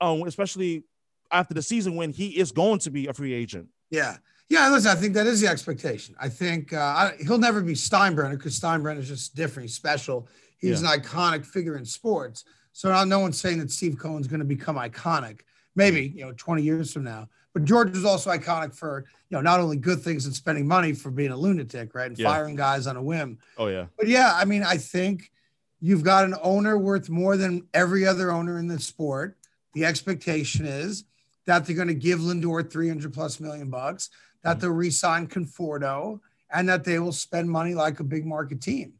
um, 0.00 0.22
especially 0.22 0.84
after 1.30 1.52
the 1.52 1.62
season 1.62 1.96
when 1.96 2.12
he 2.12 2.38
is 2.38 2.50
going 2.50 2.78
to 2.80 2.90
be 2.90 3.08
a 3.08 3.12
free 3.12 3.34
agent. 3.34 3.68
Yeah. 3.90 4.16
Yeah, 4.48 4.68
listen, 4.70 4.90
I 4.90 4.96
think 4.96 5.14
that 5.14 5.26
is 5.26 5.40
the 5.40 5.46
expectation. 5.46 6.16
I 6.18 6.28
think 6.28 6.72
uh, 6.72 6.78
I, 6.78 7.12
he'll 7.20 7.38
never 7.38 7.60
be 7.60 7.74
Steinbrenner 7.74 8.32
because 8.32 8.58
Steinbrenner 8.58 8.98
is 8.98 9.06
just 9.06 9.36
different. 9.36 9.68
He's 9.68 9.76
special. 9.76 10.28
He's 10.58 10.82
yeah. 10.82 10.92
an 10.92 11.00
iconic 11.00 11.46
figure 11.46 11.76
in 11.76 11.84
sports. 11.84 12.44
So 12.72 12.88
now 12.88 13.04
no 13.04 13.20
one's 13.20 13.40
saying 13.40 13.58
that 13.58 13.70
Steve 13.70 13.96
Cohen's 13.98 14.26
going 14.26 14.40
to 14.40 14.46
become 14.46 14.76
iconic. 14.76 15.40
Maybe, 15.76 16.08
you 16.16 16.24
know, 16.24 16.32
20 16.32 16.62
years 16.62 16.92
from 16.92 17.04
now. 17.04 17.28
But 17.52 17.64
George 17.64 17.96
is 17.96 18.04
also 18.04 18.30
iconic 18.30 18.74
for 18.74 19.04
you 19.28 19.36
know 19.36 19.40
not 19.40 19.60
only 19.60 19.76
good 19.76 20.00
things 20.02 20.26
and 20.26 20.34
spending 20.34 20.66
money 20.66 20.92
for 20.92 21.10
being 21.10 21.30
a 21.30 21.36
lunatic, 21.36 21.94
right, 21.94 22.06
and 22.06 22.18
yeah. 22.18 22.28
firing 22.28 22.56
guys 22.56 22.86
on 22.86 22.96
a 22.96 23.02
whim. 23.02 23.38
Oh 23.58 23.66
yeah. 23.66 23.86
But 23.96 24.08
yeah, 24.08 24.32
I 24.34 24.44
mean, 24.44 24.62
I 24.62 24.76
think 24.76 25.30
you've 25.80 26.04
got 26.04 26.24
an 26.24 26.34
owner 26.42 26.78
worth 26.78 27.08
more 27.08 27.36
than 27.36 27.66
every 27.74 28.06
other 28.06 28.30
owner 28.30 28.58
in 28.58 28.68
the 28.68 28.78
sport. 28.78 29.36
The 29.74 29.84
expectation 29.84 30.66
is 30.66 31.04
that 31.46 31.66
they're 31.66 31.76
going 31.76 31.88
to 31.88 31.94
give 31.94 32.20
Lindor 32.20 32.70
300 32.70 33.12
plus 33.12 33.40
million 33.40 33.70
bucks, 33.70 34.10
that 34.42 34.52
mm-hmm. 34.52 34.60
they'll 34.60 34.70
re-sign 34.70 35.26
Conforto, 35.26 36.20
and 36.52 36.68
that 36.68 36.84
they 36.84 36.98
will 36.98 37.12
spend 37.12 37.50
money 37.50 37.74
like 37.74 38.00
a 38.00 38.04
big 38.04 38.26
market 38.26 38.60
team. 38.60 38.94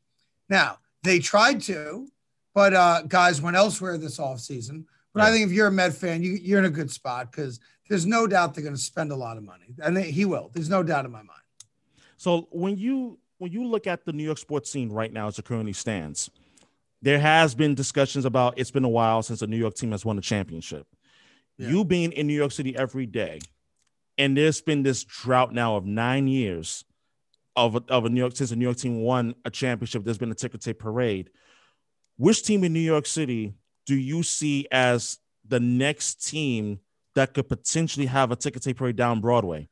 Now, 0.48 0.78
they 1.02 1.18
tried 1.18 1.60
to, 1.62 2.08
but 2.54 2.74
uh, 2.74 3.02
guys 3.02 3.40
went 3.40 3.56
elsewhere 3.56 3.98
this 3.98 4.18
offseason. 4.18 4.84
But. 5.12 5.24
I 5.24 5.32
think 5.32 5.46
if 5.46 5.52
you're 5.52 5.66
a 5.66 5.72
Met 5.72 5.92
fan, 5.92 6.22
you, 6.22 6.32
you're 6.32 6.60
in 6.60 6.64
a 6.66 6.70
good 6.70 6.90
spot 6.90 7.30
because 7.30 7.58
there's 7.90 8.06
no 8.06 8.28
doubt 8.28 8.54
they're 8.54 8.62
going 8.62 8.74
to 8.74 8.80
spend 8.80 9.10
a 9.10 9.16
lot 9.16 9.36
of 9.36 9.42
money, 9.42 9.74
and 9.82 9.96
they, 9.96 10.12
he 10.12 10.24
will. 10.24 10.50
There's 10.54 10.70
no 10.70 10.84
doubt 10.84 11.04
in 11.04 11.10
my 11.10 11.18
mind. 11.18 11.40
So 12.16 12.48
when 12.52 12.78
you 12.78 13.18
when 13.38 13.50
you 13.50 13.66
look 13.66 13.86
at 13.86 14.04
the 14.04 14.12
New 14.12 14.22
York 14.22 14.38
sports 14.38 14.70
scene 14.70 14.90
right 14.90 15.12
now 15.12 15.26
as 15.26 15.38
it 15.38 15.44
currently 15.44 15.72
stands, 15.72 16.30
there 17.02 17.18
has 17.18 17.54
been 17.54 17.74
discussions 17.74 18.24
about 18.24 18.58
it's 18.58 18.70
been 18.70 18.84
a 18.84 18.88
while 18.88 19.22
since 19.22 19.40
the 19.40 19.48
New 19.48 19.56
York 19.56 19.74
team 19.74 19.90
has 19.90 20.04
won 20.04 20.16
a 20.16 20.20
championship. 20.20 20.86
Yeah. 21.58 21.70
You 21.70 21.84
being 21.84 22.12
in 22.12 22.28
New 22.28 22.34
York 22.34 22.52
City 22.52 22.76
every 22.76 23.06
day, 23.06 23.40
and 24.16 24.36
there's 24.36 24.60
been 24.60 24.84
this 24.84 25.02
drought 25.02 25.52
now 25.52 25.74
of 25.76 25.84
nine 25.84 26.28
years 26.28 26.84
of 27.56 27.74
a, 27.74 27.82
of 27.88 28.04
a 28.04 28.08
New 28.08 28.20
York 28.20 28.36
since 28.36 28.50
the 28.50 28.56
New 28.56 28.66
York 28.66 28.76
team 28.76 29.00
won 29.00 29.34
a 29.44 29.50
championship. 29.50 30.04
There's 30.04 30.18
been 30.18 30.30
a 30.30 30.36
ticker 30.36 30.58
tape 30.58 30.78
parade. 30.78 31.30
Which 32.18 32.44
team 32.44 32.62
in 32.62 32.72
New 32.72 32.78
York 32.78 33.06
City 33.06 33.54
do 33.84 33.96
you 33.96 34.22
see 34.22 34.68
as 34.70 35.18
the 35.44 35.58
next 35.58 36.28
team 36.28 36.78
that 37.14 37.34
could 37.34 37.48
potentially 37.48 38.06
have 38.06 38.30
a 38.30 38.36
ticket 38.36 38.62
tape 38.62 38.78
parade 38.78 38.96
down 38.96 39.20
Broadway? 39.20 39.68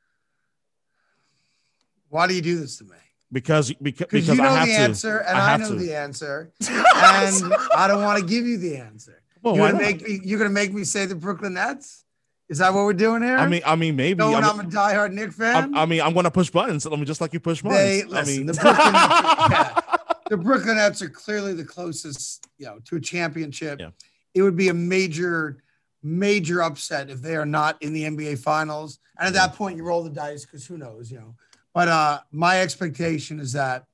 Why 2.09 2.27
do 2.27 2.35
you 2.35 2.43
do 2.43 2.59
this 2.59 2.79
to 2.79 2.85
me? 2.85 2.97
Because 3.31 3.73
because, 3.75 4.07
because 4.07 4.29
you 4.29 4.37
know 4.37 4.55
the 4.55 4.73
answer 4.73 5.19
and 5.19 5.37
I, 5.37 5.55
I 5.55 5.57
know 5.59 5.69
to. 5.69 5.75
the 5.75 5.95
answer, 5.95 6.51
and 6.71 7.53
I 7.77 7.87
don't 7.87 8.03
want 8.03 8.19
to 8.21 8.27
give 8.27 8.47
you 8.47 8.57
the 8.57 8.79
answer. 8.79 9.21
Well, 9.43 9.55
you're 9.55 9.71
gonna 9.71 9.83
make 9.83 10.03
me. 10.03 10.21
You're 10.25 10.39
gonna 10.39 10.51
make 10.51 10.73
me 10.73 10.85
say 10.85 11.05
the 11.05 11.15
Brooklyn 11.15 11.55
Nets. 11.55 12.05
Is 12.49 12.59
that 12.59 12.73
what 12.73 12.85
we're 12.85 12.95
doing 12.95 13.23
here? 13.23 13.37
I 13.37 13.47
mean, 13.47 13.61
I 13.67 13.77
mean, 13.77 13.95
maybe. 13.95 14.19
Knowing 14.19 14.37
I'm, 14.37 14.61
I'm 14.61 14.61
a 14.61 14.71
diehard 14.71 15.13
Knick 15.13 15.33
fan. 15.33 15.75
I, 15.75 15.83
I 15.83 15.87
mean, 15.87 16.01
I'm 16.01 16.15
going 16.15 16.25
to 16.25 16.31
push 16.31 16.49
buttons. 16.49 16.87
I 16.87 16.91
mean, 16.91 17.05
just 17.05 17.21
like 17.21 17.35
you 17.35 17.41
push 17.41 17.61
buttons. 17.61 17.81
They, 17.81 18.05
listen, 18.05 18.17
I 18.17 18.37
mean, 18.37 18.47
the 18.47 18.55
Brooklyn, 18.55 18.93
Nets 18.93 19.53
are, 19.53 20.19
the 20.31 20.37
Brooklyn 20.39 20.77
Nets 20.77 21.03
are 21.03 21.11
clearly 21.11 21.53
the 21.53 21.65
closest, 21.65 22.47
you 22.57 22.65
know, 22.65 22.79
to 22.87 22.97
a 22.97 23.01
championship. 23.01 23.81
Yeah. 23.81 23.91
It 24.35 24.43
would 24.43 24.57
be 24.57 24.69
a 24.69 24.75
major 24.75 25.63
major 26.03 26.63
upset 26.63 27.11
if 27.11 27.21
they 27.21 27.37
are 27.37 27.47
not 27.47 27.81
in 27.83 27.93
the 27.93 28.05
NBA 28.05 28.39
finals. 28.39 28.99
And 29.19 29.27
at 29.27 29.35
that 29.35 29.55
point, 29.55 29.77
you 29.77 29.85
roll 29.85 30.03
the 30.03 30.11
dice 30.11 30.45
because 30.45 30.67
who 30.67 30.79
knows, 30.79 31.11
you 31.11 31.19
know. 31.19 31.35
But 31.75 31.89
uh, 31.89 32.21
my 32.33 32.61
expectation 32.61 33.41
is 33.41 33.53
that, 33.53 33.85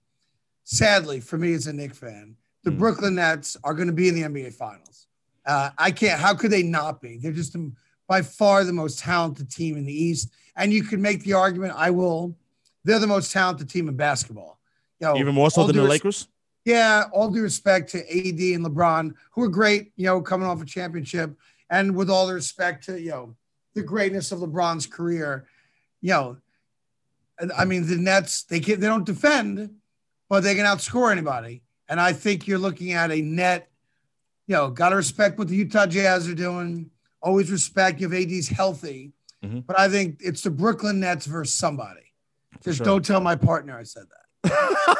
sadly, 0.64 1.20
for 1.20 1.38
me 1.38 1.54
as 1.54 1.66
a 1.66 1.73
Knick 1.73 1.94
fan, 1.94 2.37
the 2.62 2.70
mm. 2.70 2.78
Brooklyn 2.78 3.16
Nets 3.16 3.56
are 3.64 3.75
going 3.75 3.88
to 3.88 3.92
be 3.92 4.08
in 4.08 4.14
the 4.14 4.23
NBA 4.23 4.54
finals. 4.54 5.06
Uh, 5.46 5.70
I 5.76 5.90
can't, 5.90 6.18
how 6.18 6.34
could 6.34 6.50
they 6.50 6.62
not 6.62 7.00
be? 7.00 7.18
They're 7.18 7.32
just 7.32 7.56
by 8.06 8.23
far 8.23 8.64
the 8.64 8.73
most 8.73 8.99
talented 8.99 9.50
team 9.50 9.76
in 9.76 9.84
the 9.84 9.92
East. 9.92 10.32
And 10.56 10.73
you 10.73 10.82
could 10.82 11.00
make 11.00 11.23
the 11.25 11.34
argument, 11.34 11.75
I 11.76 11.90
will, 11.90 12.37
they're 12.84 12.99
the 12.99 13.06
most 13.06 13.32
talented 13.32 13.68
team 13.68 13.88
in 13.88 13.96
basketball. 13.96 14.58
You 15.00 15.08
know, 15.08 15.16
Even 15.16 15.34
more 15.34 15.50
so 15.50 15.66
than 15.66 15.76
the 15.76 15.82
Lakers? 15.82 16.28
Yeah, 16.64 17.04
all 17.12 17.30
due 17.30 17.42
respect 17.42 17.90
to 17.90 17.99
AD 17.99 18.38
and 18.38 18.64
LeBron, 18.64 19.14
who 19.32 19.42
are 19.42 19.49
great, 19.49 19.92
you 19.96 20.06
know, 20.06 20.23
coming 20.23 20.46
off 20.46 20.62
a 20.62 20.64
championship 20.64 21.37
and 21.71 21.94
with 21.94 22.11
all 22.11 22.26
the 22.26 22.35
respect 22.35 22.85
to 22.85 23.00
you 23.00 23.11
know 23.11 23.37
the 23.75 23.83
greatness 23.83 24.33
of 24.33 24.40
LeBron's 24.40 24.87
career, 24.87 25.47
you 26.00 26.11
know, 26.11 26.37
I 27.56 27.64
mean 27.64 27.87
the 27.87 27.97
Nets 27.97 28.44
they 28.44 28.61
can, 28.61 28.80
they 28.80 28.87
don't 28.87 29.06
defend, 29.06 29.71
but 30.28 30.42
they 30.42 30.54
can 30.54 30.66
outscore 30.66 31.11
anybody. 31.11 31.62
And 31.88 32.00
I 32.00 32.12
think 32.12 32.47
you're 32.47 32.59
looking 32.59 32.92
at 32.92 33.11
a 33.11 33.21
net, 33.21 33.68
you 34.47 34.54
know, 34.54 34.71
got 34.71 34.90
to 34.90 34.97
respect 34.97 35.38
what 35.38 35.49
the 35.49 35.56
Utah 35.56 35.87
Jazz 35.87 36.28
are 36.28 36.35
doing. 36.35 36.90
Always 37.21 37.50
respect 37.50 38.00
if 38.00 38.12
AD's 38.12 38.49
healthy. 38.49 39.12
Mm-hmm. 39.44 39.61
But 39.61 39.78
I 39.78 39.88
think 39.88 40.21
it's 40.21 40.42
the 40.42 40.50
Brooklyn 40.50 41.00
Nets 41.00 41.26
versus 41.26 41.54
somebody. 41.54 42.12
Just 42.62 42.78
sure. 42.78 42.85
don't 42.87 43.04
tell 43.04 43.21
my 43.21 43.37
partner 43.37 43.76
I 43.76 43.83
said 43.83 44.04
that. 44.42 44.87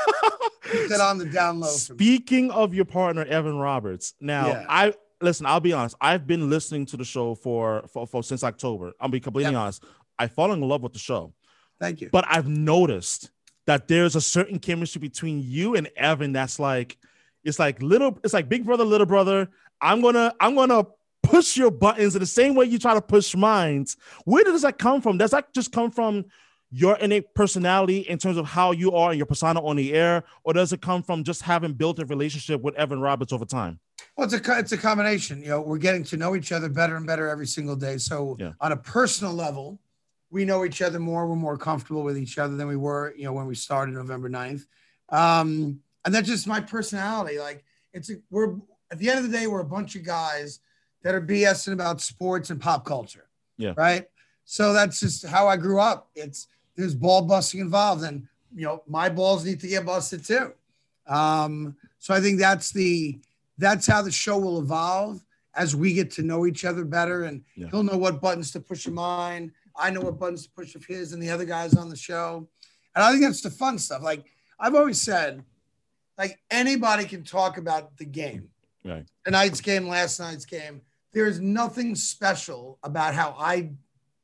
That 0.88 1.00
on 1.00 1.18
the 1.18 1.26
down 1.26 1.61
low. 1.61 1.68
Speaking 1.68 2.50
of 2.50 2.75
your 2.75 2.85
partner, 2.85 3.25
Evan 3.25 3.59
Roberts. 3.59 4.14
Now, 4.21 4.49
yeah. 4.49 4.66
I 4.68 4.94
listen, 5.25 5.47
I'll 5.47 5.61
be 5.61 5.73
honest. 5.73 5.97
I've 6.00 6.26
been 6.26 6.49
listening 6.50 6.87
to 6.87 6.97
the 6.97 7.04
show 7.04 7.35
for 7.35 7.85
for, 7.93 8.07
for 8.07 8.23
since 8.23 8.45
October. 8.45 8.93
I'll 9.00 9.09
be 9.09 9.21
completely 9.21 9.52
yep. 9.52 9.61
honest. 9.61 9.85
I 10.19 10.28
fall 10.28 10.52
in 10.52 10.61
love 10.61 10.83
with 10.83 10.93
the 10.93 10.99
show. 10.99 11.33
Thank 11.81 12.00
you. 12.00 12.09
But 12.12 12.25
I've 12.28 12.49
noticed 12.49 13.31
that 13.66 13.88
there's 13.88 14.14
a 14.14 14.21
certain 14.21 14.59
chemistry 14.59 15.00
between 15.00 15.40
you 15.43 15.75
and 15.75 15.88
Evan 15.97 16.33
that's 16.33 16.61
like 16.61 16.99
it's 17.45 17.59
like 17.59 17.81
little 17.83 18.19
it's 18.25 18.35
like 18.35 18.49
big 18.49 18.64
brother 18.64 18.85
little 18.85 19.07
brother 19.07 19.49
i'm 19.81 20.00
gonna 20.00 20.35
i'm 20.40 20.54
gonna 20.54 20.85
push 21.23 21.57
your 21.57 21.71
buttons 21.71 22.14
in 22.16 22.21
the 22.21 22.26
same 22.26 22.54
way 22.54 22.64
you 22.64 22.78
try 22.78 22.95
to 22.95 23.00
push 23.00 23.35
mine 23.35 23.87
where 24.25 24.45
does 24.45 24.62
that 24.62 24.78
come 24.78 25.00
from 25.00 25.19
does 25.19 25.31
that 25.31 25.52
just 25.54 25.73
come 25.73 25.90
from 25.90 26.25
your 26.71 26.97
innate 26.97 27.33
personality 27.35 27.99
in 28.00 28.19
terms 28.19 28.37
of 28.37 28.47
how 28.47 28.73
you 28.73 28.93
are 28.93 29.11
and 29.11 29.19
your 29.19 29.26
persona 29.26 29.64
on 29.64 29.76
the 29.76 29.95
air 29.95 30.25
or 30.43 30.52
does 30.52 30.73
it 30.73 30.83
come 30.83 31.02
from 31.02 31.23
just 31.23 31.43
having 31.43 31.73
built 31.73 31.99
a 31.99 32.07
relationship 32.07 32.61
with 32.61 32.75
evan 32.75 33.00
roberts 33.00 33.33
over 33.33 33.45
time 33.45 33.78
well, 34.16 34.26
it's 34.26 34.35
a 34.35 34.59
it's 34.59 34.73
a 34.73 34.78
combination. 34.78 35.42
You 35.42 35.49
know, 35.49 35.61
we're 35.61 35.78
getting 35.78 36.04
to 36.04 36.16
know 36.16 36.37
each 36.37 36.52
other 36.52 36.68
better 36.68 36.97
and 36.97 37.06
better 37.06 37.28
every 37.28 37.47
single 37.47 37.76
day. 37.76 37.99
So 37.99 38.37
yeah. 38.38 38.52
on 38.61 38.73
a 38.73 38.76
personal 38.76 39.33
level, 39.33 39.80
we 40.30 40.44
know 40.44 40.64
each 40.64 40.83
other 40.83 41.00
more. 41.00 41.26
We're 41.26 41.37
more 41.37 41.56
comfortable 41.56 42.02
with 42.02 42.16
each 42.18 42.38
other 42.38 42.56
than 42.56 42.68
we 42.68 42.76
were, 42.76 43.14
you 43.16 43.25
know, 43.25 43.33
when 43.33 43.47
we 43.47 43.54
started 43.54 43.94
November 43.94 44.30
9th. 44.30 44.66
Um, 45.09 45.80
and 46.04 46.14
that's 46.14 46.28
just 46.28 46.47
my 46.47 46.61
personality. 46.61 47.38
Like 47.38 47.64
it's 47.92 48.11
a, 48.11 48.14
we're 48.30 48.56
at 48.90 48.99
the 48.99 49.09
end 49.09 49.18
of 49.25 49.30
the 49.30 49.37
day, 49.37 49.47
we're 49.47 49.61
a 49.61 49.64
bunch 49.64 49.97
of 49.97 50.04
guys 50.04 50.61
that 51.02 51.14
are 51.14 51.21
BSing 51.21 51.73
about 51.73 52.00
sports 52.00 52.50
and 52.50 52.61
pop 52.61 52.85
culture. 52.85 53.28
Yeah. 53.56 53.75
Right. 53.76 54.06
So 54.44 54.73
that's 54.73 55.00
just 55.00 55.26
how 55.26 55.49
I 55.49 55.56
grew 55.56 55.80
up. 55.80 56.11
It's 56.14 56.49
there's 56.76 56.94
ball 56.94 57.23
busting 57.23 57.61
involved, 57.61 58.04
and 58.04 58.26
you 58.54 58.64
know 58.64 58.83
my 58.87 59.09
balls 59.09 59.44
need 59.44 59.61
to 59.61 59.68
get 59.68 59.87
busted 59.87 60.25
too. 60.25 60.52
Um, 61.06 61.76
so 61.99 62.14
I 62.14 62.21
think 62.21 62.38
that's 62.38 62.73
the 62.73 63.18
that's 63.58 63.87
how 63.87 64.02
the 64.02 64.11
show 64.11 64.38
will 64.38 64.58
evolve 64.58 65.25
as 65.54 65.76
we 65.76 65.92
get 65.92 66.11
to 66.12 66.23
know 66.23 66.46
each 66.46 66.64
other 66.64 66.84
better. 66.84 67.25
And 67.25 67.44
yeah. 67.56 67.68
he'll 67.70 67.82
know 67.82 67.96
what 67.96 68.20
buttons 68.20 68.50
to 68.52 68.61
push 68.61 68.87
of 68.87 68.92
mine. 68.92 69.52
I 69.76 69.90
know 69.90 70.00
what 70.00 70.18
buttons 70.18 70.44
to 70.44 70.50
push 70.50 70.75
of 70.75 70.84
his 70.84 71.12
and 71.12 71.23
the 71.23 71.30
other 71.30 71.44
guys 71.44 71.75
on 71.75 71.88
the 71.88 71.96
show. 71.96 72.49
And 72.94 73.04
I 73.04 73.11
think 73.11 73.23
that's 73.23 73.40
the 73.40 73.50
fun 73.50 73.78
stuff. 73.78 74.02
Like 74.02 74.25
I've 74.58 74.75
always 74.75 75.00
said, 75.00 75.44
like 76.16 76.38
anybody 76.50 77.04
can 77.04 77.25
talk 77.25 77.58
about 77.58 77.96
the 77.96 78.04
game. 78.04 78.49
Right. 78.84 79.06
Tonight's 79.25 79.61
game, 79.61 79.88
last 79.88 80.20
night's 80.20 80.44
game. 80.44 80.82
There's 81.12 81.40
nothing 81.40 81.94
special 81.94 82.78
about 82.82 83.14
how 83.14 83.34
I 83.38 83.70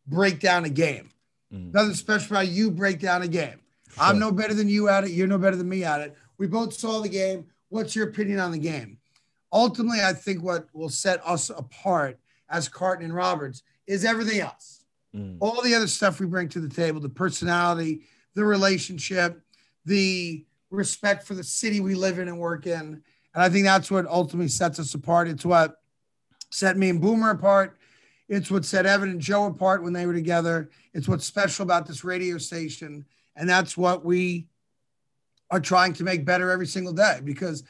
break 0.06 0.40
down 0.40 0.64
a 0.64 0.68
game. 0.68 1.10
Mm. 1.52 1.72
Nothing 1.72 1.94
special 1.94 2.36
about 2.36 2.48
you 2.48 2.70
break 2.70 3.00
down 3.00 3.22
a 3.22 3.28
game. 3.28 3.60
Sure. 3.94 4.04
I'm 4.04 4.18
no 4.18 4.30
better 4.30 4.54
than 4.54 4.68
you 4.68 4.88
at 4.88 5.04
it. 5.04 5.10
You're 5.10 5.26
no 5.26 5.38
better 5.38 5.56
than 5.56 5.68
me 5.68 5.84
at 5.84 6.00
it. 6.00 6.16
We 6.38 6.46
both 6.46 6.74
saw 6.74 7.00
the 7.00 7.08
game. 7.08 7.46
What's 7.68 7.96
your 7.96 8.08
opinion 8.08 8.40
on 8.40 8.50
the 8.50 8.58
game? 8.58 8.98
Ultimately, 9.52 10.00
I 10.02 10.12
think 10.12 10.42
what 10.42 10.68
will 10.72 10.88
set 10.88 11.20
us 11.26 11.50
apart 11.50 12.18
as 12.48 12.68
Carton 12.68 13.04
and 13.04 13.14
Roberts 13.14 13.62
is 13.86 14.04
everything 14.04 14.40
else. 14.40 14.84
Mm. 15.14 15.38
All 15.40 15.62
the 15.62 15.74
other 15.74 15.88
stuff 15.88 16.20
we 16.20 16.26
bring 16.26 16.48
to 16.50 16.60
the 16.60 16.68
table, 16.68 17.00
the 17.00 17.08
personality, 17.08 18.02
the 18.34 18.44
relationship, 18.44 19.40
the 19.84 20.44
respect 20.70 21.26
for 21.26 21.34
the 21.34 21.42
city 21.44 21.80
we 21.80 21.94
live 21.94 22.18
in 22.18 22.28
and 22.28 22.38
work 22.38 22.66
in. 22.66 23.02
And 23.34 23.42
I 23.42 23.48
think 23.48 23.64
that's 23.64 23.90
what 23.90 24.06
ultimately 24.06 24.48
sets 24.48 24.78
us 24.78 24.94
apart. 24.94 25.28
It's 25.28 25.44
what 25.44 25.76
set 26.50 26.76
me 26.76 26.90
and 26.90 27.00
Boomer 27.00 27.30
apart. 27.30 27.76
It's 28.28 28.50
what 28.50 28.64
set 28.64 28.86
Evan 28.86 29.10
and 29.10 29.20
Joe 29.20 29.46
apart 29.46 29.82
when 29.82 29.92
they 29.92 30.06
were 30.06 30.14
together. 30.14 30.70
It's 30.94 31.08
what's 31.08 31.24
special 31.24 31.64
about 31.64 31.86
this 31.86 32.04
radio 32.04 32.38
station. 32.38 33.04
And 33.34 33.48
that's 33.48 33.76
what 33.76 34.04
we 34.04 34.46
are 35.50 35.60
trying 35.60 35.92
to 35.94 36.04
make 36.04 36.24
better 36.24 36.50
every 36.50 36.66
single 36.66 36.92
day 36.92 37.20
because 37.24 37.64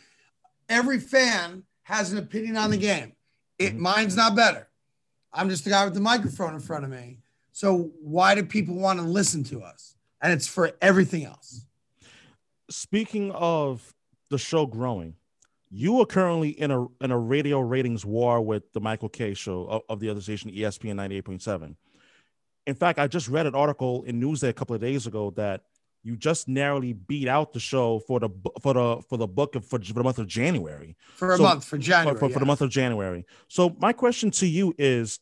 every 0.68 1.00
fan 1.00 1.62
has 1.90 2.12
an 2.12 2.18
opinion 2.18 2.56
on 2.56 2.70
the 2.70 2.76
game. 2.76 3.12
It 3.58 3.72
mm-hmm. 3.72 3.82
mine's 3.82 4.16
not 4.16 4.36
better. 4.36 4.68
I'm 5.32 5.48
just 5.48 5.64
the 5.64 5.70
guy 5.70 5.84
with 5.84 5.94
the 5.94 6.00
microphone 6.00 6.54
in 6.54 6.60
front 6.60 6.84
of 6.84 6.90
me. 6.90 7.18
So 7.52 7.90
why 8.00 8.34
do 8.34 8.44
people 8.44 8.76
want 8.76 9.00
to 9.00 9.04
listen 9.04 9.44
to 9.44 9.62
us? 9.62 9.96
And 10.22 10.32
it's 10.32 10.46
for 10.46 10.72
everything 10.80 11.24
else. 11.24 11.66
Speaking 12.70 13.32
of 13.32 13.94
the 14.30 14.38
show 14.38 14.66
growing, 14.66 15.14
you 15.70 16.00
are 16.00 16.06
currently 16.06 16.50
in 16.50 16.70
a 16.70 16.86
in 17.00 17.10
a 17.10 17.18
radio 17.18 17.60
ratings 17.60 18.04
war 18.04 18.40
with 18.40 18.72
the 18.72 18.80
Michael 18.80 19.08
Kay 19.08 19.34
show 19.34 19.66
of, 19.66 19.82
of 19.88 20.00
the 20.00 20.08
other 20.08 20.20
station, 20.20 20.50
ESPN 20.50 20.94
98.7. 20.94 21.74
In 22.66 22.74
fact, 22.74 22.98
I 22.98 23.06
just 23.06 23.28
read 23.28 23.46
an 23.46 23.54
article 23.54 24.02
in 24.04 24.20
Newsday 24.20 24.48
a 24.48 24.52
couple 24.52 24.74
of 24.74 24.80
days 24.80 25.06
ago 25.06 25.30
that 25.36 25.62
you 26.02 26.16
just 26.16 26.48
narrowly 26.48 26.92
beat 26.92 27.28
out 27.28 27.52
the 27.52 27.60
show 27.60 27.98
for 28.00 28.20
the 28.20 28.30
for 28.60 28.74
the 28.74 29.02
for 29.08 29.16
the 29.18 29.26
book 29.26 29.54
of 29.54 29.64
for, 29.66 29.78
for 29.80 29.92
the 29.92 30.02
month 30.02 30.18
of 30.18 30.26
January. 30.26 30.96
For 31.16 31.32
a 31.32 31.36
so, 31.36 31.42
month 31.42 31.64
for 31.64 31.78
January. 31.78 32.14
For, 32.14 32.20
for, 32.20 32.26
yeah. 32.28 32.32
for 32.32 32.38
the 32.38 32.46
month 32.46 32.60
of 32.60 32.70
January. 32.70 33.26
So 33.48 33.76
my 33.80 33.92
question 33.92 34.30
to 34.32 34.46
you 34.46 34.74
is 34.78 35.18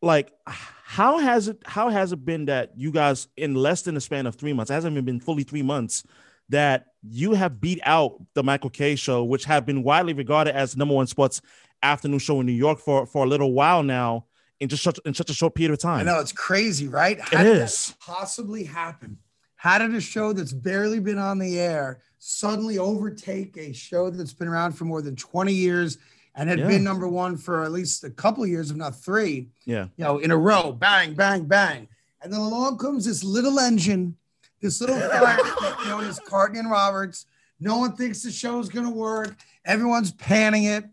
like 0.00 0.32
how 0.46 1.18
has 1.18 1.48
it 1.48 1.58
how 1.66 1.90
has 1.90 2.12
it 2.12 2.24
been 2.24 2.46
that 2.46 2.72
you 2.76 2.90
guys 2.92 3.28
in 3.36 3.54
less 3.54 3.82
than 3.82 3.96
a 3.96 4.00
span 4.00 4.26
of 4.26 4.36
three 4.36 4.52
months, 4.52 4.70
it 4.70 4.74
hasn't 4.74 4.92
even 4.92 5.04
been 5.04 5.20
fully 5.20 5.42
three 5.42 5.62
months, 5.62 6.04
that 6.48 6.86
you 7.02 7.34
have 7.34 7.60
beat 7.60 7.80
out 7.84 8.14
the 8.34 8.42
Michael 8.42 8.70
Kay 8.70 8.96
show, 8.96 9.24
which 9.24 9.44
have 9.44 9.66
been 9.66 9.82
widely 9.82 10.14
regarded 10.14 10.54
as 10.54 10.76
number 10.76 10.94
one 10.94 11.06
sports 11.06 11.40
afternoon 11.82 12.18
show 12.18 12.40
in 12.40 12.46
New 12.46 12.52
York 12.52 12.78
for, 12.78 13.06
for 13.06 13.24
a 13.24 13.28
little 13.28 13.52
while 13.52 13.82
now 13.82 14.24
in 14.60 14.68
just 14.68 14.82
such 14.82 14.98
in 15.04 15.14
such 15.14 15.30
a 15.30 15.34
short 15.34 15.54
period 15.54 15.72
of 15.72 15.78
time. 15.78 16.00
I 16.00 16.02
know 16.02 16.20
it's 16.20 16.32
crazy, 16.32 16.88
right? 16.88 17.20
How 17.20 17.40
it 17.40 17.46
is 17.46 17.94
possibly 18.00 18.64
happen. 18.64 19.18
How 19.56 19.78
did 19.78 19.94
a 19.94 20.00
show 20.00 20.32
that's 20.32 20.52
barely 20.52 21.00
been 21.00 21.18
on 21.18 21.38
the 21.38 21.58
air 21.58 22.00
suddenly 22.18 22.78
overtake 22.78 23.56
a 23.56 23.72
show 23.72 24.10
that's 24.10 24.32
been 24.32 24.48
around 24.48 24.72
for 24.72 24.84
more 24.84 25.02
than 25.02 25.16
20 25.16 25.52
years 25.52 25.98
and 26.34 26.48
had 26.48 26.60
yeah. 26.60 26.68
been 26.68 26.84
number 26.84 27.08
one 27.08 27.36
for 27.36 27.64
at 27.64 27.72
least 27.72 28.04
a 28.04 28.10
couple 28.10 28.44
of 28.44 28.48
years, 28.48 28.70
if 28.70 28.76
not 28.76 28.94
three? 28.94 29.48
Yeah. 29.64 29.86
You 29.96 30.04
know, 30.04 30.18
in 30.18 30.30
a 30.30 30.36
row, 30.36 30.72
bang, 30.72 31.14
bang, 31.14 31.44
bang. 31.44 31.88
And 32.22 32.32
then 32.32 32.40
along 32.40 32.78
comes 32.78 33.04
this 33.04 33.24
little 33.24 33.58
engine, 33.58 34.16
this 34.60 34.80
little 34.80 34.98
fire 35.10 35.38
known 35.86 36.04
as 36.04 36.20
Carton 36.20 36.58
and 36.58 36.70
Roberts. 36.70 37.26
No 37.60 37.78
one 37.78 37.96
thinks 37.96 38.22
the 38.22 38.30
show's 38.30 38.68
gonna 38.68 38.90
work. 38.90 39.36
Everyone's 39.64 40.12
panning 40.12 40.64
it. 40.64 40.84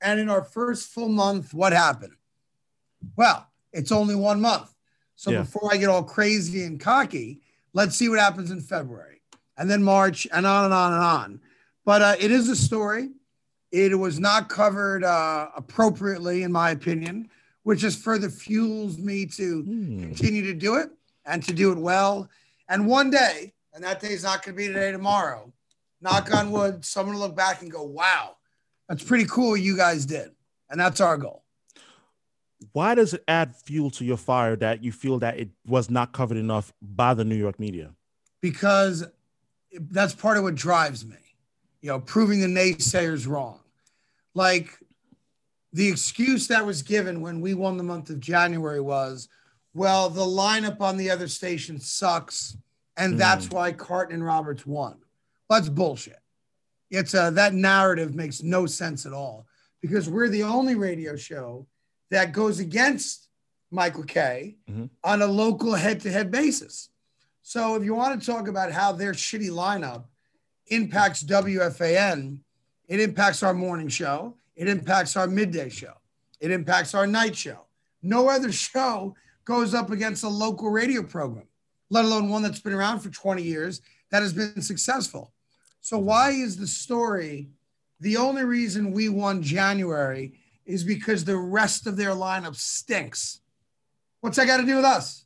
And 0.00 0.20
in 0.20 0.30
our 0.30 0.42
first 0.42 0.88
full 0.88 1.08
month, 1.08 1.52
what 1.52 1.72
happened? 1.72 2.14
Well, 3.16 3.46
it's 3.72 3.92
only 3.92 4.14
one 4.14 4.40
month. 4.40 4.74
So 5.16 5.30
yeah. 5.30 5.40
before 5.40 5.72
I 5.72 5.76
get 5.76 5.88
all 5.88 6.02
crazy 6.02 6.64
and 6.64 6.80
cocky, 6.80 7.40
let's 7.72 7.96
see 7.96 8.08
what 8.08 8.18
happens 8.18 8.50
in 8.50 8.60
February 8.60 9.20
and 9.56 9.70
then 9.70 9.82
March 9.82 10.26
and 10.32 10.46
on 10.46 10.64
and 10.64 10.74
on 10.74 10.92
and 10.92 11.02
on. 11.02 11.40
But 11.84 12.02
uh, 12.02 12.16
it 12.18 12.30
is 12.30 12.48
a 12.48 12.56
story. 12.56 13.10
It 13.70 13.98
was 13.98 14.18
not 14.18 14.48
covered 14.48 15.04
uh, 15.04 15.48
appropriately, 15.56 16.42
in 16.42 16.52
my 16.52 16.70
opinion, 16.70 17.28
which 17.62 17.80
just 17.80 17.98
further 17.98 18.30
fuels 18.30 18.98
me 18.98 19.26
to 19.26 19.62
hmm. 19.62 20.00
continue 20.00 20.42
to 20.42 20.54
do 20.54 20.76
it 20.76 20.90
and 21.24 21.42
to 21.44 21.52
do 21.52 21.72
it 21.72 21.78
well. 21.78 22.28
And 22.68 22.86
one 22.86 23.10
day, 23.10 23.52
and 23.72 23.82
that 23.84 24.00
day 24.00 24.12
is 24.12 24.22
not 24.22 24.44
going 24.44 24.56
to 24.56 24.62
be 24.62 24.68
today, 24.68 24.92
tomorrow, 24.92 25.52
knock 26.00 26.32
on 26.34 26.50
wood, 26.50 26.84
someone 26.84 27.16
will 27.16 27.22
look 27.22 27.36
back 27.36 27.62
and 27.62 27.70
go, 27.70 27.82
wow, 27.82 28.36
that's 28.88 29.02
pretty 29.02 29.24
cool 29.24 29.50
what 29.50 29.60
you 29.60 29.76
guys 29.76 30.06
did. 30.06 30.30
And 30.70 30.78
that's 30.80 31.00
our 31.00 31.16
goal 31.16 31.43
why 32.72 32.94
does 32.94 33.14
it 33.14 33.24
add 33.28 33.54
fuel 33.56 33.90
to 33.92 34.04
your 34.04 34.16
fire 34.16 34.56
that 34.56 34.82
you 34.82 34.92
feel 34.92 35.18
that 35.20 35.38
it 35.38 35.50
was 35.66 35.90
not 35.90 36.12
covered 36.12 36.36
enough 36.36 36.72
by 36.82 37.14
the 37.14 37.24
New 37.24 37.36
York 37.36 37.58
media? 37.58 37.90
Because 38.40 39.04
that's 39.72 40.14
part 40.14 40.36
of 40.36 40.42
what 40.42 40.54
drives 40.54 41.04
me, 41.04 41.16
you 41.80 41.88
know, 41.88 42.00
proving 42.00 42.40
the 42.40 42.46
naysayers 42.46 43.26
wrong. 43.26 43.60
Like 44.34 44.78
the 45.72 45.88
excuse 45.88 46.48
that 46.48 46.64
was 46.64 46.82
given 46.82 47.20
when 47.20 47.40
we 47.40 47.54
won 47.54 47.76
the 47.76 47.82
month 47.82 48.10
of 48.10 48.20
January 48.20 48.80
was, 48.80 49.28
well, 49.74 50.08
the 50.08 50.20
lineup 50.20 50.80
on 50.80 50.96
the 50.96 51.10
other 51.10 51.26
station 51.26 51.80
sucks, 51.80 52.56
and 52.96 53.14
mm. 53.14 53.18
that's 53.18 53.50
why 53.50 53.72
Carton 53.72 54.14
and 54.14 54.24
Roberts 54.24 54.64
won. 54.64 54.98
That's 55.50 55.68
bullshit. 55.68 56.20
It's 56.90 57.14
a, 57.14 57.32
that 57.34 57.54
narrative 57.54 58.14
makes 58.14 58.42
no 58.42 58.66
sense 58.66 59.04
at 59.04 59.12
all 59.12 59.46
because 59.82 60.08
we're 60.08 60.28
the 60.28 60.44
only 60.44 60.76
radio 60.76 61.16
show 61.16 61.66
that 62.14 62.30
goes 62.30 62.60
against 62.60 63.28
Michael 63.72 64.04
Kay 64.04 64.56
mm-hmm. 64.70 64.86
on 65.02 65.20
a 65.20 65.26
local 65.26 65.74
head 65.74 66.00
to 66.02 66.10
head 66.10 66.30
basis. 66.30 66.90
So 67.42 67.74
if 67.74 67.82
you 67.82 67.92
want 67.92 68.20
to 68.20 68.24
talk 68.24 68.46
about 68.46 68.70
how 68.70 68.92
their 68.92 69.12
shitty 69.12 69.50
lineup 69.50 70.04
impacts 70.68 71.24
WFAN, 71.24 72.38
it 72.86 73.00
impacts 73.00 73.42
our 73.42 73.52
morning 73.52 73.88
show, 73.88 74.36
it 74.54 74.68
impacts 74.68 75.16
our 75.16 75.26
midday 75.26 75.68
show, 75.68 75.94
it 76.40 76.52
impacts 76.52 76.94
our 76.94 77.06
night 77.06 77.36
show. 77.36 77.66
No 78.00 78.28
other 78.28 78.52
show 78.70 79.16
goes 79.44 79.74
up 79.74 79.90
against 79.90 80.22
a 80.22 80.28
local 80.28 80.70
radio 80.70 81.02
program, 81.02 81.48
let 81.90 82.04
alone 82.04 82.28
one 82.28 82.42
that's 82.42 82.60
been 82.60 82.72
around 82.74 83.00
for 83.00 83.10
20 83.10 83.42
years 83.42 83.80
that 84.12 84.22
has 84.22 84.32
been 84.32 84.62
successful. 84.62 85.32
So, 85.80 85.98
why 85.98 86.30
is 86.30 86.56
the 86.56 86.68
story 86.68 87.48
the 87.98 88.16
only 88.16 88.44
reason 88.44 88.92
we 88.92 89.08
won 89.08 89.42
January 89.42 90.34
is 90.66 90.84
because 90.84 91.24
the 91.24 91.36
rest 91.36 91.86
of 91.86 91.96
their 91.96 92.10
lineup 92.10 92.56
stinks. 92.56 93.40
What's 94.20 94.36
that 94.36 94.46
got 94.46 94.58
to 94.58 94.66
do 94.66 94.76
with 94.76 94.84
us? 94.84 95.24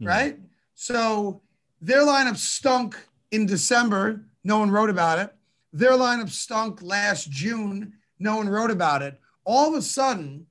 Hmm. 0.00 0.06
Right? 0.06 0.38
So 0.74 1.42
their 1.80 2.02
lineup 2.02 2.36
stunk 2.36 2.96
in 3.30 3.46
December. 3.46 4.24
No 4.44 4.58
one 4.58 4.70
wrote 4.70 4.90
about 4.90 5.18
it. 5.18 5.34
Their 5.72 5.92
lineup 5.92 6.30
stunk 6.30 6.82
last 6.82 7.30
June. 7.30 7.94
No 8.18 8.36
one 8.36 8.48
wrote 8.48 8.70
about 8.70 9.02
it. 9.02 9.20
All 9.44 9.68
of 9.68 9.74
a 9.74 9.82
sudden, 9.82 10.46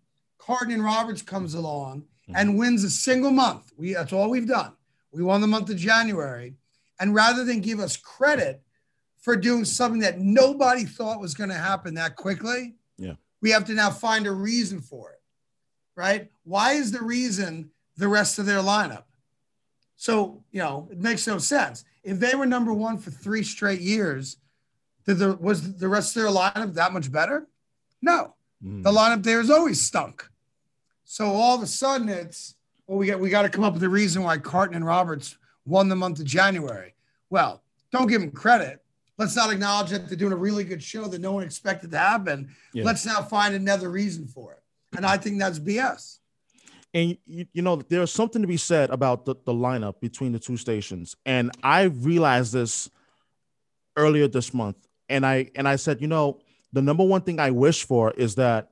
and 0.48 0.84
Roberts 0.84 1.22
comes 1.22 1.54
along 1.54 2.04
hmm. 2.26 2.34
and 2.36 2.58
wins 2.58 2.84
a 2.84 2.90
single 2.90 3.32
month. 3.32 3.72
We 3.78 3.94
that's 3.94 4.14
all 4.14 4.30
we've 4.30 4.48
done. 4.48 4.74
We 5.12 5.24
won 5.24 5.42
the 5.42 5.48
month 5.48 5.70
of 5.70 5.78
January. 5.78 6.56
And 7.00 7.16
rather 7.16 7.44
than 7.44 7.62
give 7.62 7.80
us 7.80 7.98
credit 7.98 8.62
for 9.22 9.36
doing 9.36 9.66
something 9.66 10.02
that 10.02 10.20
nobody 10.20 10.86
thought 10.86 11.20
was 11.20 11.34
going 11.34 11.50
to 11.50 11.56
happen 11.56 11.96
that 11.96 12.16
quickly, 12.16 12.76
we 13.42 13.52
have 13.52 13.66
to 13.66 13.74
now 13.74 13.90
find 13.90 14.28
a 14.28 14.32
reason 14.32 14.82
for 14.82 15.12
it, 15.12 15.22
right? 15.96 16.32
Why 16.44 16.74
is 16.74 16.92
the 16.92 17.04
reason 17.04 17.72
the 17.98 18.08
rest 18.08 18.40
of 18.40 18.46
their 18.46 18.60
lineup? 18.60 19.04
So, 19.96 20.44
you 20.52 20.60
know, 20.60 20.88
it 20.92 21.00
makes 21.00 21.28
no 21.28 21.38
sense. 21.38 21.84
If 22.04 22.20
they 22.20 22.34
were 22.36 22.46
number 22.46 22.74
one 22.74 22.98
for 22.98 23.12
three 23.12 23.44
straight 23.44 23.82
years, 23.82 24.38
did 25.06 25.20
the, 25.20 25.36
was 25.36 25.78
the 25.78 25.88
rest 25.88 26.16
of 26.16 26.24
their 26.24 26.32
lineup 26.32 26.74
that 26.74 26.94
much 26.94 27.12
better? 27.12 27.48
No. 28.02 28.36
Mm. 28.64 28.84
The 28.84 28.92
lineup 28.92 29.24
there 29.24 29.40
is 29.40 29.50
always 29.50 29.82
stunk. 29.82 30.28
So 31.04 31.28
all 31.28 31.56
of 31.56 31.62
a 31.62 31.68
sudden 31.68 32.10
it's, 32.10 32.56
well, 32.88 32.98
we 32.98 33.08
got 33.08 33.20
we 33.20 33.30
got 33.30 33.44
to 33.44 33.50
come 33.50 33.64
up 33.64 33.74
with 33.74 33.84
a 33.84 33.90
reason 33.90 34.24
why 34.24 34.38
Carton 34.38 34.76
and 34.76 34.86
Roberts 34.86 35.38
won 35.66 35.88
the 35.88 35.96
month 35.96 36.20
of 36.20 36.26
January. 36.26 36.96
Well, 37.30 37.62
don't 37.92 38.08
give 38.08 38.22
them 38.22 38.32
credit 38.32 38.84
let's 39.22 39.36
not 39.36 39.54
acknowledge 39.54 39.92
that 39.92 40.08
they're 40.08 40.18
doing 40.18 40.34
a 40.34 40.38
really 40.38 40.64
good 40.64 40.82
show 40.82 41.06
that 41.06 41.22
no 41.22 41.34
one 41.34 41.44
expected 41.44 41.92
to 41.92 41.98
happen. 41.98 42.50
Yeah. 42.74 42.84
Let's 42.84 43.06
now 43.06 43.22
find 43.22 43.54
another 43.54 43.90
reason 43.90 44.26
for 44.28 44.54
it. 44.54 44.60
And 44.98 45.06
I 45.06 45.18
think 45.18 45.40
that's 45.40 45.60
BS. 45.60 46.18
And 46.94 47.18
you, 47.26 47.46
you 47.54 47.62
know, 47.62 47.76
there's 47.76 48.12
something 48.12 48.42
to 48.42 48.48
be 48.48 48.58
said 48.58 48.90
about 48.90 49.26
the, 49.26 49.36
the 49.46 49.54
lineup 49.54 50.02
between 50.02 50.32
the 50.32 50.40
two 50.40 50.58
stations. 50.58 51.16
And 51.26 51.52
I 51.64 51.84
realized 51.84 52.52
this 52.52 52.90
earlier 53.96 54.28
this 54.28 54.54
month. 54.54 54.88
And 55.08 55.24
I 55.26 55.52
and 55.56 55.68
I 55.68 55.76
said, 55.76 56.02
you 56.02 56.08
know, 56.08 56.40
the 56.74 56.82
number 56.82 57.04
one 57.04 57.22
thing 57.22 57.40
I 57.40 57.52
wish 57.52 57.86
for 57.86 58.12
is 58.12 58.36
that 58.36 58.72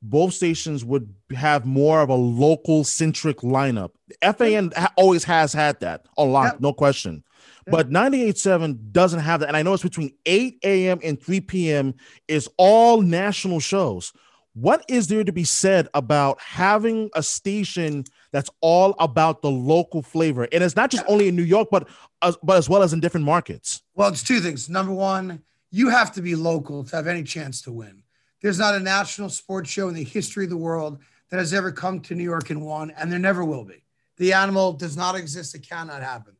both 0.00 0.34
stations 0.34 0.84
would 0.84 1.12
have 1.34 1.66
more 1.66 2.00
of 2.00 2.08
a 2.08 2.14
local 2.14 2.84
centric 2.84 3.38
lineup. 3.38 3.90
FAN 4.22 4.72
always 4.96 5.24
has 5.24 5.52
had 5.52 5.80
that 5.80 6.06
a 6.16 6.24
lot, 6.24 6.60
no 6.60 6.72
question. 6.72 7.24
But 7.68 7.90
98.7 7.90 8.92
doesn't 8.92 9.20
have 9.20 9.40
that. 9.40 9.48
And 9.48 9.56
I 9.56 9.62
know 9.62 9.74
it's 9.74 9.82
between 9.82 10.12
8 10.24 10.58
a.m. 10.64 11.00
and 11.02 11.20
3 11.20 11.40
p.m. 11.40 11.94
is 12.28 12.48
all 12.56 13.02
national 13.02 13.60
shows. 13.60 14.12
What 14.54 14.84
is 14.88 15.08
there 15.08 15.24
to 15.24 15.32
be 15.32 15.44
said 15.44 15.88
about 15.92 16.40
having 16.40 17.10
a 17.14 17.22
station 17.22 18.04
that's 18.32 18.50
all 18.60 18.94
about 18.98 19.42
the 19.42 19.50
local 19.50 20.02
flavor, 20.02 20.48
and 20.52 20.62
it's 20.62 20.76
not 20.76 20.90
just 20.90 21.04
only 21.08 21.28
in 21.28 21.36
New 21.36 21.42
York, 21.42 21.68
but 21.70 21.88
as, 22.22 22.36
but 22.42 22.56
as 22.56 22.68
well 22.68 22.82
as 22.82 22.92
in 22.92 23.00
different 23.00 23.26
markets. 23.26 23.82
Well, 23.94 24.08
it's 24.08 24.22
two 24.22 24.40
things. 24.40 24.68
Number 24.68 24.92
one, 24.92 25.42
you 25.70 25.88
have 25.90 26.12
to 26.12 26.22
be 26.22 26.34
local 26.34 26.84
to 26.84 26.96
have 26.96 27.06
any 27.06 27.22
chance 27.22 27.60
to 27.62 27.72
win. 27.72 28.02
There's 28.40 28.58
not 28.58 28.74
a 28.74 28.80
national 28.80 29.28
sports 29.28 29.70
show 29.70 29.88
in 29.88 29.94
the 29.94 30.04
history 30.04 30.44
of 30.44 30.50
the 30.50 30.56
world 30.56 30.98
that 31.30 31.38
has 31.38 31.52
ever 31.52 31.72
come 31.72 32.00
to 32.00 32.14
New 32.14 32.24
York 32.24 32.50
and 32.50 32.62
won, 32.62 32.90
and 32.90 33.10
there 33.10 33.18
never 33.18 33.44
will 33.44 33.64
be. 33.64 33.84
The 34.18 34.32
animal 34.32 34.72
does 34.72 34.96
not 34.96 35.16
exist. 35.16 35.54
It 35.54 35.68
cannot 35.68 36.02
happen. 36.02 36.35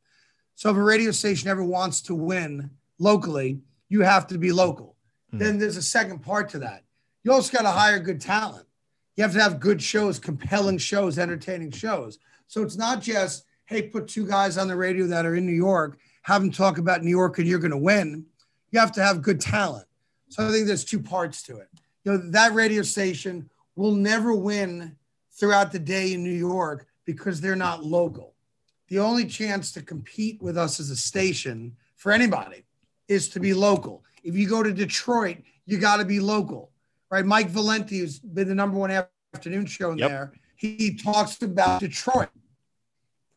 So 0.57 0.71
if 0.71 0.77
a 0.77 0.83
radio 0.83 1.11
station 1.11 1.49
ever 1.49 1.62
wants 1.62 2.01
to 2.03 2.14
win 2.14 2.71
locally, 2.99 3.61
you 3.88 4.01
have 4.01 4.27
to 4.29 4.38
be 4.38 4.53
local. 4.53 4.97
Mm-hmm. 5.29 5.38
Then 5.38 5.59
there's 5.59 5.77
a 5.77 5.83
second 5.83 6.21
part 6.21 6.49
to 6.51 6.59
that. 6.61 6.83
You 7.23 7.33
also 7.33 7.57
got 7.57 7.62
to 7.62 7.71
hire 7.71 7.99
good 7.99 8.21
talent. 8.21 8.66
You 9.16 9.23
have 9.23 9.35
to 9.35 9.42
have 9.42 9.61
good 9.61 9.83
shows, 9.83 10.19
compelling 10.19 10.79
shows, 10.79 11.19
entertaining 11.19 11.71
shows. 11.71 12.19
So 12.49 12.62
it's 12.62 12.77
not 12.77 13.03
just, 13.03 13.45
hey, 13.66 13.83
put 13.83 14.09
two 14.09 14.27
guys 14.27 14.57
on 14.57 14.69
the 14.69 14.77
radio 14.77 15.07
that 15.09 15.27
are 15.27 15.37
in 15.37 15.45
New 15.47 15.53
York, 15.53 15.99
have 16.23 16.40
them 16.40 16.51
talk 16.51 16.79
about 16.79 17.03
New 17.03 17.11
York 17.11 17.38
and 17.38 17.47
you're 17.47 17.59
going 17.59 17.71
to 17.71 17.77
win. 17.77 18.25
You 18.71 18.81
have 18.81 18.92
to 18.92 19.03
have 19.03 19.23
good 19.23 19.40
talent. 19.40 19.87
So 20.29 20.47
I 20.47 20.51
think 20.51 20.66
there's 20.66 20.85
two 20.85 21.01
parts 21.01 21.42
to 21.45 21.59
it. 21.59 21.69
You 22.05 22.12
know, 22.12 22.31
that 22.31 22.55
radio 22.55 22.83
station 22.83 23.51
will 23.75 23.92
never 23.92 24.35
win 24.35 24.97
throughout 25.33 25.71
the 25.71 25.79
day 25.79 26.14
in 26.14 26.25
New 26.25 26.31
York 26.31 26.87
because 27.05 27.40
they're 27.40 27.57
not 27.57 27.85
local. 27.85 28.36
The 28.88 28.99
only 28.99 29.27
chance 29.27 29.72
to 29.72 29.83
compete 29.83 30.40
with 30.40 30.57
us 30.57 30.79
as 30.79 30.90
a 30.90 30.96
station 30.96 31.77
for 31.96 32.12
anybody 32.12 32.64
is 33.09 33.29
to 33.31 33.40
be 33.40 33.55
local. 33.55 34.05
If 34.22 34.35
you 34.37 34.49
go 34.49 34.62
to 34.62 34.72
Detroit, 34.72 35.38
you 35.66 35.79
got 35.79 35.96
to 35.96 36.05
be 36.05 36.20
local, 36.20 36.70
right? 37.11 37.25
Mike 37.25 37.49
Valenti, 37.49 37.99
who's 37.99 38.18
been 38.18 38.49
the 38.49 38.55
number 38.55 38.79
one 38.79 38.90
afternoon 39.35 39.66
show 39.66 39.90
in 39.90 39.99
yep. 39.99 40.11
there, 40.11 40.33
he 40.57 40.96
talks 40.96 41.42
about 41.42 41.81
Detroit. 41.81 42.29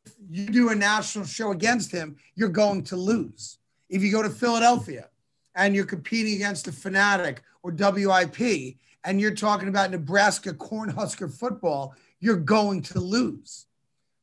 If 0.06 0.14
you 0.30 0.46
do 0.48 0.70
a 0.70 0.76
national 0.76 1.26
show 1.26 1.52
against 1.52 1.92
him, 1.92 2.16
you're 2.36 2.50
going 2.50 2.84
to 2.86 2.96
lose. 2.96 3.58
If 3.90 4.04
you 4.04 4.12
go 4.12 4.22
to 4.22 4.30
Philadelphia 4.30 5.10
and 5.56 5.76
you're 5.76 5.86
competing 5.86 6.36
against 6.36 6.68
a 6.68 6.72
Fanatic 6.72 7.42
or 7.64 7.72
WIP, 7.72 8.78
and 9.04 9.20
you're 9.20 9.36
talking 9.36 9.70
about 9.70 9.92
Nebraska 9.92 10.54
Cornhusker 10.54 11.32
football, 11.32 11.96
you're 12.20 12.38
going 12.38 12.82
to 12.84 13.00
lose. 13.00 13.66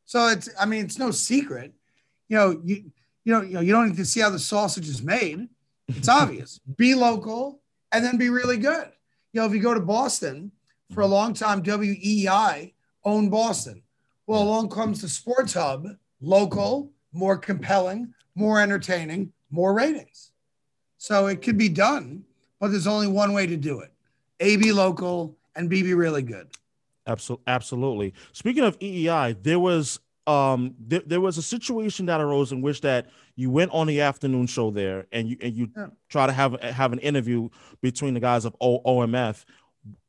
So 0.06 0.28
it's, 0.28 0.48
I 0.58 0.66
mean, 0.66 0.84
it's 0.84 0.98
no 0.98 1.10
secret. 1.10 1.74
You 2.28 2.36
know, 2.36 2.60
you, 2.64 2.90
you 3.24 3.32
know, 3.32 3.42
you 3.42 3.54
know, 3.54 3.60
you 3.60 3.72
don't 3.72 3.88
need 3.88 3.96
to 3.96 4.04
see 4.04 4.20
how 4.20 4.30
the 4.30 4.38
sausage 4.38 4.88
is 4.88 5.02
made. 5.02 5.48
It's 5.88 6.08
obvious. 6.08 6.60
be 6.76 6.94
local 6.94 7.60
and 7.92 8.04
then 8.04 8.16
be 8.16 8.30
really 8.30 8.56
good. 8.56 8.88
You 9.32 9.40
know, 9.40 9.46
if 9.46 9.52
you 9.52 9.60
go 9.60 9.74
to 9.74 9.80
Boston 9.80 10.52
for 10.94 11.02
a 11.02 11.06
long 11.06 11.34
time, 11.34 11.62
WEEI 11.62 12.72
owned 13.04 13.30
Boston. 13.30 13.82
Well, 14.26 14.42
along 14.42 14.70
comes 14.70 15.02
the 15.02 15.08
Sports 15.08 15.54
Hub, 15.54 15.86
local, 16.20 16.90
more 17.12 17.36
compelling, 17.36 18.14
more 18.34 18.60
entertaining, 18.60 19.32
more 19.50 19.74
ratings. 19.74 20.32
So 20.98 21.26
it 21.26 21.42
could 21.42 21.58
be 21.58 21.68
done, 21.68 22.24
but 22.60 22.68
there's 22.70 22.86
only 22.86 23.06
one 23.06 23.32
way 23.32 23.46
to 23.46 23.56
do 23.56 23.80
it. 23.80 23.92
A 24.40 24.56
be 24.56 24.72
local 24.72 25.36
and 25.54 25.70
B 25.70 25.82
be 25.82 25.94
really 25.94 26.22
good. 26.22 26.48
Absolutely. 27.06 27.44
Absolutely. 27.46 28.14
Speaking 28.32 28.64
of 28.64 28.78
EEI, 28.78 29.42
there 29.42 29.58
was 29.60 30.00
um 30.26 30.74
there, 30.80 31.02
there 31.06 31.20
was 31.20 31.38
a 31.38 31.42
situation 31.42 32.06
that 32.06 32.20
arose 32.20 32.50
in 32.50 32.60
which 32.60 32.80
that 32.80 33.06
you 33.36 33.48
went 33.50 33.70
on 33.70 33.86
the 33.86 34.00
afternoon 34.00 34.46
show 34.46 34.70
there 34.70 35.06
and 35.12 35.28
you 35.28 35.36
and 35.40 35.54
you 35.54 35.68
yeah. 35.76 35.86
try 36.08 36.26
to 36.26 36.32
have 36.32 36.60
have 36.60 36.92
an 36.92 36.98
interview 36.98 37.48
between 37.80 38.14
the 38.14 38.20
guys 38.20 38.44
of 38.44 38.56
o- 38.60 38.82
OMF. 38.82 39.44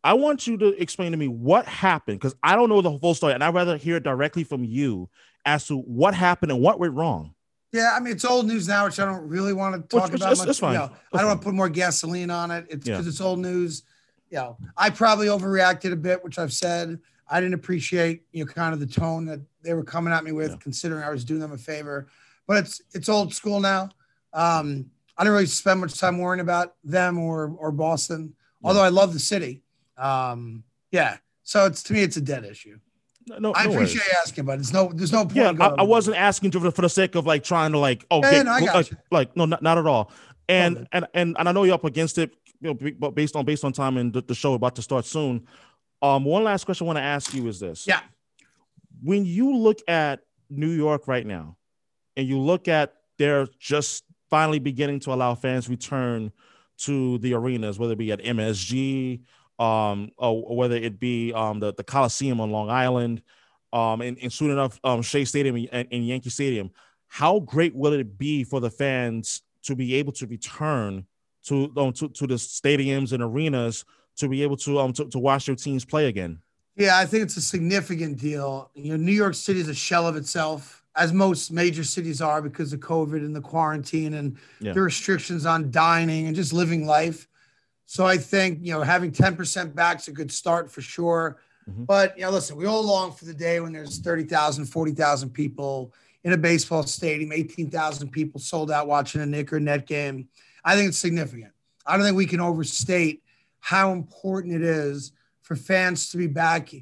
I 0.04 0.14
want 0.14 0.48
you 0.48 0.58
to 0.58 0.82
explain 0.82 1.12
to 1.12 1.18
me 1.18 1.28
what 1.28 1.66
happened 1.68 2.20
because 2.20 2.36
I 2.42 2.56
don't 2.56 2.70
know 2.70 2.82
the 2.82 2.98
full 2.98 3.14
story 3.14 3.34
and 3.34 3.44
I'd 3.44 3.54
rather 3.54 3.78
hear 3.78 3.98
it 3.98 4.04
directly 4.04 4.44
from 4.44 4.64
you 4.64 5.08
as 5.46 5.68
to 5.68 5.78
what 5.78 6.16
happened 6.16 6.52
and 6.52 6.62
what 6.62 6.80
went 6.80 6.96
wrong. 6.96 7.36
Yeah, 7.72 7.94
I 7.96 8.00
mean 8.00 8.14
it's 8.14 8.26
old 8.26 8.48
news 8.48 8.68
now, 8.68 8.86
which 8.86 9.00
I 9.00 9.06
don't 9.06 9.28
really 9.28 9.54
want 9.54 9.76
to 9.76 9.82
talk 9.88 10.12
which, 10.12 10.20
about. 10.20 10.32
It's, 10.32 10.42
much. 10.42 10.50
It's 10.50 10.60
fine. 10.60 10.74
You 10.74 10.80
know, 10.80 10.92
I 11.14 11.18
don't 11.20 11.28
want 11.28 11.42
to 11.42 11.46
put 11.46 11.54
more 11.54 11.70
gasoline 11.70 12.32
on 12.32 12.50
it. 12.50 12.66
It's 12.70 12.86
because 12.86 13.06
yeah. 13.06 13.10
it's 13.10 13.22
old 13.22 13.40
news 13.40 13.84
you 14.30 14.38
know, 14.38 14.58
I 14.76 14.90
probably 14.90 15.28
overreacted 15.28 15.92
a 15.92 15.96
bit, 15.96 16.24
which 16.24 16.40
I've 16.40 16.54
said. 16.54 17.00
I 17.30 17.42
didn't 17.42 17.56
appreciate, 17.56 18.24
you 18.32 18.46
know, 18.46 18.52
kind 18.52 18.74
of 18.74 18.80
the 18.80 18.88
tone 18.88 19.26
that 19.26 19.42
they 19.62 19.74
were 19.74 19.84
coming 19.84 20.14
at 20.14 20.24
me 20.24 20.32
with, 20.32 20.52
yeah. 20.52 20.58
considering 20.58 21.04
I 21.04 21.10
was 21.10 21.26
doing 21.26 21.42
them 21.42 21.52
a 21.52 21.58
favor. 21.58 22.08
But 22.48 22.58
it's 22.58 22.82
it's 22.94 23.10
old 23.10 23.34
school 23.34 23.60
now. 23.60 23.90
Um, 24.34 24.86
I 25.18 25.24
don't 25.24 25.34
really 25.34 25.46
spend 25.46 25.82
much 25.82 26.00
time 26.00 26.20
worrying 26.20 26.42
about 26.42 26.76
them 26.84 27.18
or 27.18 27.54
or 27.58 27.72
Boston, 27.72 28.34
yeah. 28.62 28.68
although 28.68 28.84
I 28.84 28.90
love 28.90 29.14
the 29.14 29.20
city. 29.20 29.62
Um, 29.98 30.64
yeah. 30.92 31.18
So 31.44 31.66
it's 31.66 31.84
to 31.84 31.94
me, 31.94 32.04
it's 32.04 32.18
a 32.18 32.22
dead 32.22 32.46
issue. 32.46 32.80
No, 33.28 33.40
no 33.40 33.52
I 33.54 33.66
appreciate 33.66 34.06
you 34.06 34.14
asking, 34.22 34.46
but 34.46 34.56
there's 34.56 34.74
no 34.74 34.92
there's 34.94 35.12
no 35.12 35.26
point. 35.26 35.36
Yeah, 35.36 35.54
I, 35.60 35.82
I, 35.82 35.84
wasn't 35.84 36.16
asking 36.18 36.52
for, 36.52 36.72
for 36.72 36.82
the 36.82 36.90
sake 36.90 37.16
of 37.16 37.26
like 37.26 37.44
trying 37.44 37.74
to 37.74 37.78
like 37.78 38.06
oh 38.10 38.22
yeah, 38.24 38.44
no, 38.44 38.52
like, 38.52 38.92
like, 39.12 39.36
no 39.36 39.46
not, 39.46 39.62
not 39.62 39.78
at 39.78 39.86
all. 39.86 40.12
And, 40.50 40.88
and 40.94 41.06
and 41.14 41.36
and 41.38 41.50
I 41.50 41.52
know 41.52 41.64
you're 41.64 41.76
up 41.76 41.84
against 41.84 42.18
it 42.18 42.32
you 42.62 42.74
know, 42.74 42.92
but 43.00 43.16
based 43.16 43.36
on 43.36 43.46
based 43.46 43.64
on 43.64 43.74
time 43.74 43.98
and 43.98 44.14
the, 44.14 44.22
the 44.22 44.36
show 44.36 44.54
about 44.54 44.76
to 44.76 44.82
start 44.82 45.06
soon. 45.06 45.48
Um, 46.02 46.26
one 46.26 46.44
last 46.44 46.66
question 46.66 46.86
I 46.86 46.88
want 46.88 46.98
to 46.98 47.04
ask 47.04 47.34
you 47.34 47.48
is 47.48 47.60
this: 47.60 47.88
Yeah, 47.88 48.02
when 49.04 49.26
you 49.26 49.56
look 49.56 49.80
at 49.88 50.22
New 50.50 50.70
York 50.70 51.08
right 51.08 51.26
now, 51.26 51.58
and 52.16 52.28
you 52.28 52.40
look 52.40 52.68
at 52.68 52.94
they're 53.18 53.48
just 53.60 54.04
finally 54.30 54.60
beginning 54.60 55.00
to 55.02 55.14
allow 55.14 55.36
fans 55.36 55.70
return 55.70 56.32
to 56.78 57.18
the 57.20 57.34
arenas, 57.34 57.80
whether 57.80 57.94
it 57.94 57.98
be 57.98 58.12
at 58.12 58.22
MSG, 58.22 59.22
um, 59.60 60.12
or, 60.18 60.56
whether 60.56 60.76
it 60.76 61.00
be 61.00 61.34
um, 61.34 61.60
the, 61.60 61.74
the 61.74 61.84
Coliseum 61.84 62.40
on 62.40 62.52
Long 62.52 62.70
Island, 62.70 63.22
um, 63.74 64.02
and, 64.02 64.18
and 64.22 64.32
soon 64.32 64.52
enough, 64.52 64.80
um, 64.84 65.02
Shea 65.02 65.26
Stadium 65.26 65.68
and, 65.72 65.88
and 65.92 66.08
Yankee 66.08 66.30
Stadium. 66.30 66.72
How 67.08 67.40
great 67.40 67.74
will 67.74 67.94
it 67.94 68.18
be 68.18 68.44
for 68.44 68.60
the 68.60 68.70
fans 68.70 69.42
to 69.64 69.76
be 69.76 69.96
able 69.96 70.12
to 70.14 70.28
return 70.28 71.06
to 71.48 71.72
um, 71.78 71.94
to, 71.94 72.10
to 72.10 72.28
the 72.28 72.36
stadiums 72.36 73.12
and 73.12 73.22
arenas 73.24 73.86
to 74.18 74.28
be 74.28 74.44
able 74.44 74.58
to 74.58 74.80
um 74.80 74.94
to, 74.94 75.06
to 75.06 75.20
watch 75.20 75.46
their 75.46 75.56
teams 75.56 75.86
play 75.86 76.08
again. 76.08 76.40
Yeah, 76.76 76.98
I 76.98 77.06
think 77.06 77.24
it's 77.24 77.38
a 77.38 77.42
significant 77.42 78.20
deal. 78.20 78.70
You 78.76 78.92
know, 78.92 78.98
New 78.98 79.12
York 79.12 79.34
City 79.34 79.60
is 79.60 79.68
a 79.68 79.74
shell 79.74 80.08
of 80.08 80.16
itself, 80.16 80.84
as 80.96 81.12
most 81.12 81.52
major 81.52 81.84
cities 81.84 82.22
are 82.22 82.42
because 82.42 82.72
of 82.72 82.80
COVID 82.80 83.18
and 83.18 83.36
the 83.36 83.42
quarantine 83.42 84.14
and 84.14 84.38
yeah. 84.60 84.74
the 84.74 84.82
restrictions 84.82 85.46
on 85.46 85.72
dining 85.72 86.28
and 86.28 86.36
just 86.36 86.54
living 86.54 86.86
life. 86.86 87.28
So 87.86 88.06
I 88.06 88.18
think, 88.18 88.60
you 88.62 88.74
know, 88.74 88.82
having 88.82 89.12
10% 89.12 89.74
back 89.74 90.00
is 90.00 90.08
a 90.08 90.12
good 90.12 90.32
start 90.32 90.70
for 90.70 90.82
sure. 90.82 91.40
Mm-hmm. 91.70 91.86
But, 91.86 92.18
you 92.18 92.26
know, 92.26 92.32
listen, 92.32 92.58
we 92.58 92.66
all 92.66 92.84
long 92.84 93.14
for 93.14 93.26
the 93.26 93.34
day 93.34 93.60
when 93.60 93.72
there's 93.72 94.00
30,000, 94.00 94.66
40,000 94.66 95.30
people 95.30 95.94
in 96.24 96.34
a 96.34 96.38
baseball 96.38 96.84
stadium, 96.84 97.32
18,000 97.32 98.10
people 98.10 98.40
sold 98.40 98.72
out 98.72 98.88
watching 98.88 99.22
a 99.22 99.26
Knick 99.26 99.54
or 99.54 99.60
net 99.60 99.88
game. 99.88 100.28
I 100.68 100.76
think 100.76 100.90
it's 100.90 100.98
significant. 100.98 101.54
I 101.86 101.96
don't 101.96 102.06
think 102.06 102.18
we 102.18 102.26
can 102.26 102.42
overstate 102.42 103.24
how 103.62 103.94
important 103.94 104.54
it 104.54 104.62
is 104.62 105.14
for 105.42 105.56
fans 105.56 106.10
to 106.10 106.18
be 106.18 106.28
back 106.28 106.74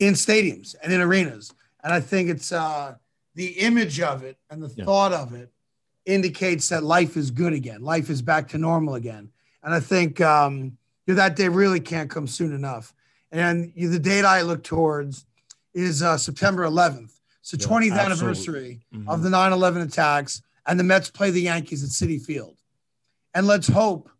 in 0.00 0.14
stadiums 0.14 0.74
and 0.82 0.92
in 0.92 1.00
arenas. 1.00 1.54
And 1.84 1.92
I 1.92 2.00
think 2.00 2.30
it's 2.30 2.50
uh, 2.50 2.96
the 3.36 3.46
image 3.60 4.00
of 4.00 4.24
it 4.24 4.38
and 4.50 4.60
the 4.60 4.72
yeah. 4.74 4.84
thought 4.84 5.12
of 5.12 5.34
it 5.34 5.52
indicates 6.04 6.68
that 6.70 6.82
life 6.82 7.16
is 7.16 7.30
good 7.30 7.52
again. 7.52 7.80
Life 7.80 8.10
is 8.10 8.22
back 8.22 8.48
to 8.48 8.58
normal 8.58 8.96
again. 8.96 9.30
And 9.62 9.72
I 9.72 9.78
think 9.78 10.20
um, 10.20 10.76
that 11.06 11.36
day 11.36 11.46
really 11.48 11.78
can't 11.78 12.10
come 12.10 12.26
soon 12.26 12.52
enough. 12.52 12.92
And 13.30 13.72
the 13.76 14.00
date 14.00 14.24
I 14.24 14.42
look 14.42 14.64
towards 14.64 15.26
is 15.74 16.02
uh, 16.02 16.18
September 16.18 16.64
11th. 16.64 17.20
It's 17.38 17.52
the 17.52 17.58
yeah, 17.58 17.66
20th 17.66 17.92
absolutely. 17.92 18.00
anniversary 18.00 18.80
mm-hmm. 18.92 19.08
of 19.08 19.22
the 19.22 19.30
9 19.30 19.52
11 19.52 19.82
attacks, 19.82 20.42
and 20.66 20.78
the 20.78 20.84
Mets 20.84 21.08
play 21.08 21.30
the 21.30 21.42
Yankees 21.42 21.84
at 21.84 21.90
Citi 21.90 22.20
Field. 22.20 22.56
And 23.34 23.46
let's 23.46 23.68
hope 23.68 24.10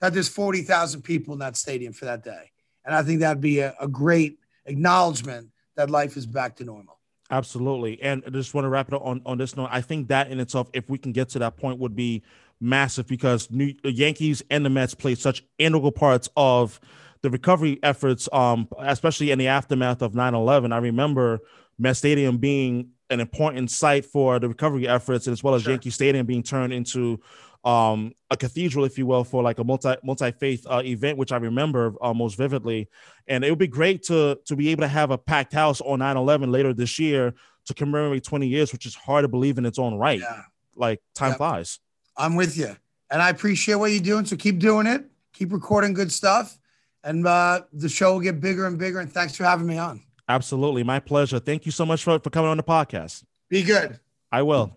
that 0.00 0.12
there's 0.14 0.28
40,000 0.28 1.02
people 1.02 1.32
in 1.34 1.40
that 1.40 1.56
stadium 1.56 1.92
for 1.92 2.04
that 2.04 2.22
day. 2.22 2.50
And 2.84 2.94
I 2.94 3.02
think 3.02 3.20
that'd 3.20 3.40
be 3.40 3.60
a, 3.60 3.74
a 3.80 3.88
great 3.88 4.38
acknowledgement 4.66 5.48
that 5.76 5.90
life 5.90 6.16
is 6.16 6.26
back 6.26 6.56
to 6.56 6.64
normal. 6.64 6.98
Absolutely. 7.30 8.00
And 8.02 8.22
I 8.26 8.30
just 8.30 8.54
want 8.54 8.64
to 8.64 8.68
wrap 8.68 8.88
it 8.88 8.94
up 8.94 9.04
on, 9.04 9.20
on 9.26 9.38
this 9.38 9.56
note. 9.56 9.68
I 9.70 9.80
think 9.80 10.08
that 10.08 10.30
in 10.30 10.40
itself, 10.40 10.70
if 10.72 10.88
we 10.88 10.98
can 10.98 11.12
get 11.12 11.28
to 11.30 11.38
that 11.40 11.56
point, 11.56 11.78
would 11.78 11.94
be 11.94 12.22
massive 12.60 13.06
because 13.06 13.50
New, 13.50 13.74
the 13.82 13.92
Yankees 13.92 14.42
and 14.50 14.64
the 14.64 14.70
Mets 14.70 14.94
played 14.94 15.18
such 15.18 15.44
integral 15.58 15.92
parts 15.92 16.28
of 16.36 16.80
the 17.20 17.30
recovery 17.30 17.78
efforts, 17.82 18.28
um, 18.32 18.68
especially 18.78 19.30
in 19.30 19.38
the 19.38 19.48
aftermath 19.48 20.02
of 20.02 20.14
9 20.14 20.34
11. 20.34 20.72
I 20.72 20.78
remember 20.78 21.40
Mets 21.78 21.98
Stadium 21.98 22.38
being 22.38 22.90
an 23.10 23.20
important 23.20 23.70
site 23.70 24.04
for 24.04 24.38
the 24.38 24.48
recovery 24.48 24.88
efforts, 24.88 25.28
as 25.28 25.42
well 25.42 25.54
as 25.54 25.62
sure. 25.62 25.72
Yankee 25.72 25.90
Stadium 25.90 26.26
being 26.26 26.42
turned 26.42 26.72
into 26.72 27.20
um, 27.64 28.12
a 28.30 28.36
cathedral, 28.36 28.84
if 28.84 28.98
you 28.98 29.06
will, 29.06 29.24
for 29.24 29.42
like 29.42 29.58
a 29.58 29.64
multi 29.64 29.94
multi 30.02 30.30
faith 30.32 30.66
uh, 30.68 30.82
event, 30.84 31.18
which 31.18 31.32
I 31.32 31.36
remember 31.36 31.94
uh, 32.00 32.14
most 32.14 32.36
vividly. 32.36 32.88
And 33.26 33.44
it 33.44 33.50
would 33.50 33.58
be 33.58 33.66
great 33.66 34.02
to 34.04 34.38
to 34.46 34.56
be 34.56 34.68
able 34.68 34.82
to 34.82 34.88
have 34.88 35.10
a 35.10 35.18
packed 35.18 35.52
house 35.52 35.80
on 35.80 35.98
9-11 36.00 36.50
later 36.50 36.72
this 36.72 36.98
year 36.98 37.34
to 37.66 37.74
commemorate 37.74 38.24
20 38.24 38.46
years, 38.46 38.72
which 38.72 38.86
is 38.86 38.94
hard 38.94 39.24
to 39.24 39.28
believe 39.28 39.58
in 39.58 39.66
its 39.66 39.78
own 39.78 39.94
right. 39.94 40.20
Yeah. 40.20 40.42
Like 40.74 41.00
time 41.14 41.30
yep. 41.30 41.38
flies. 41.38 41.80
I'm 42.16 42.36
with 42.36 42.56
you, 42.56 42.76
and 43.10 43.22
I 43.22 43.30
appreciate 43.30 43.76
what 43.76 43.90
you're 43.92 44.00
doing. 44.00 44.24
So 44.24 44.36
keep 44.36 44.58
doing 44.58 44.86
it. 44.86 45.04
Keep 45.32 45.52
recording 45.52 45.92
good 45.92 46.10
stuff, 46.10 46.58
and 47.04 47.26
uh, 47.26 47.62
the 47.72 47.88
show 47.88 48.14
will 48.14 48.20
get 48.20 48.40
bigger 48.40 48.66
and 48.66 48.78
bigger. 48.78 49.00
And 49.00 49.12
thanks 49.12 49.36
for 49.36 49.44
having 49.44 49.66
me 49.66 49.78
on. 49.78 50.02
Absolutely. 50.28 50.82
My 50.82 51.00
pleasure. 51.00 51.38
Thank 51.38 51.64
you 51.64 51.72
so 51.72 51.86
much 51.86 52.04
for, 52.04 52.18
for 52.18 52.30
coming 52.30 52.50
on 52.50 52.58
the 52.58 52.62
podcast. 52.62 53.24
Be 53.48 53.62
good. 53.62 53.98
I 54.30 54.42
will. 54.42 54.76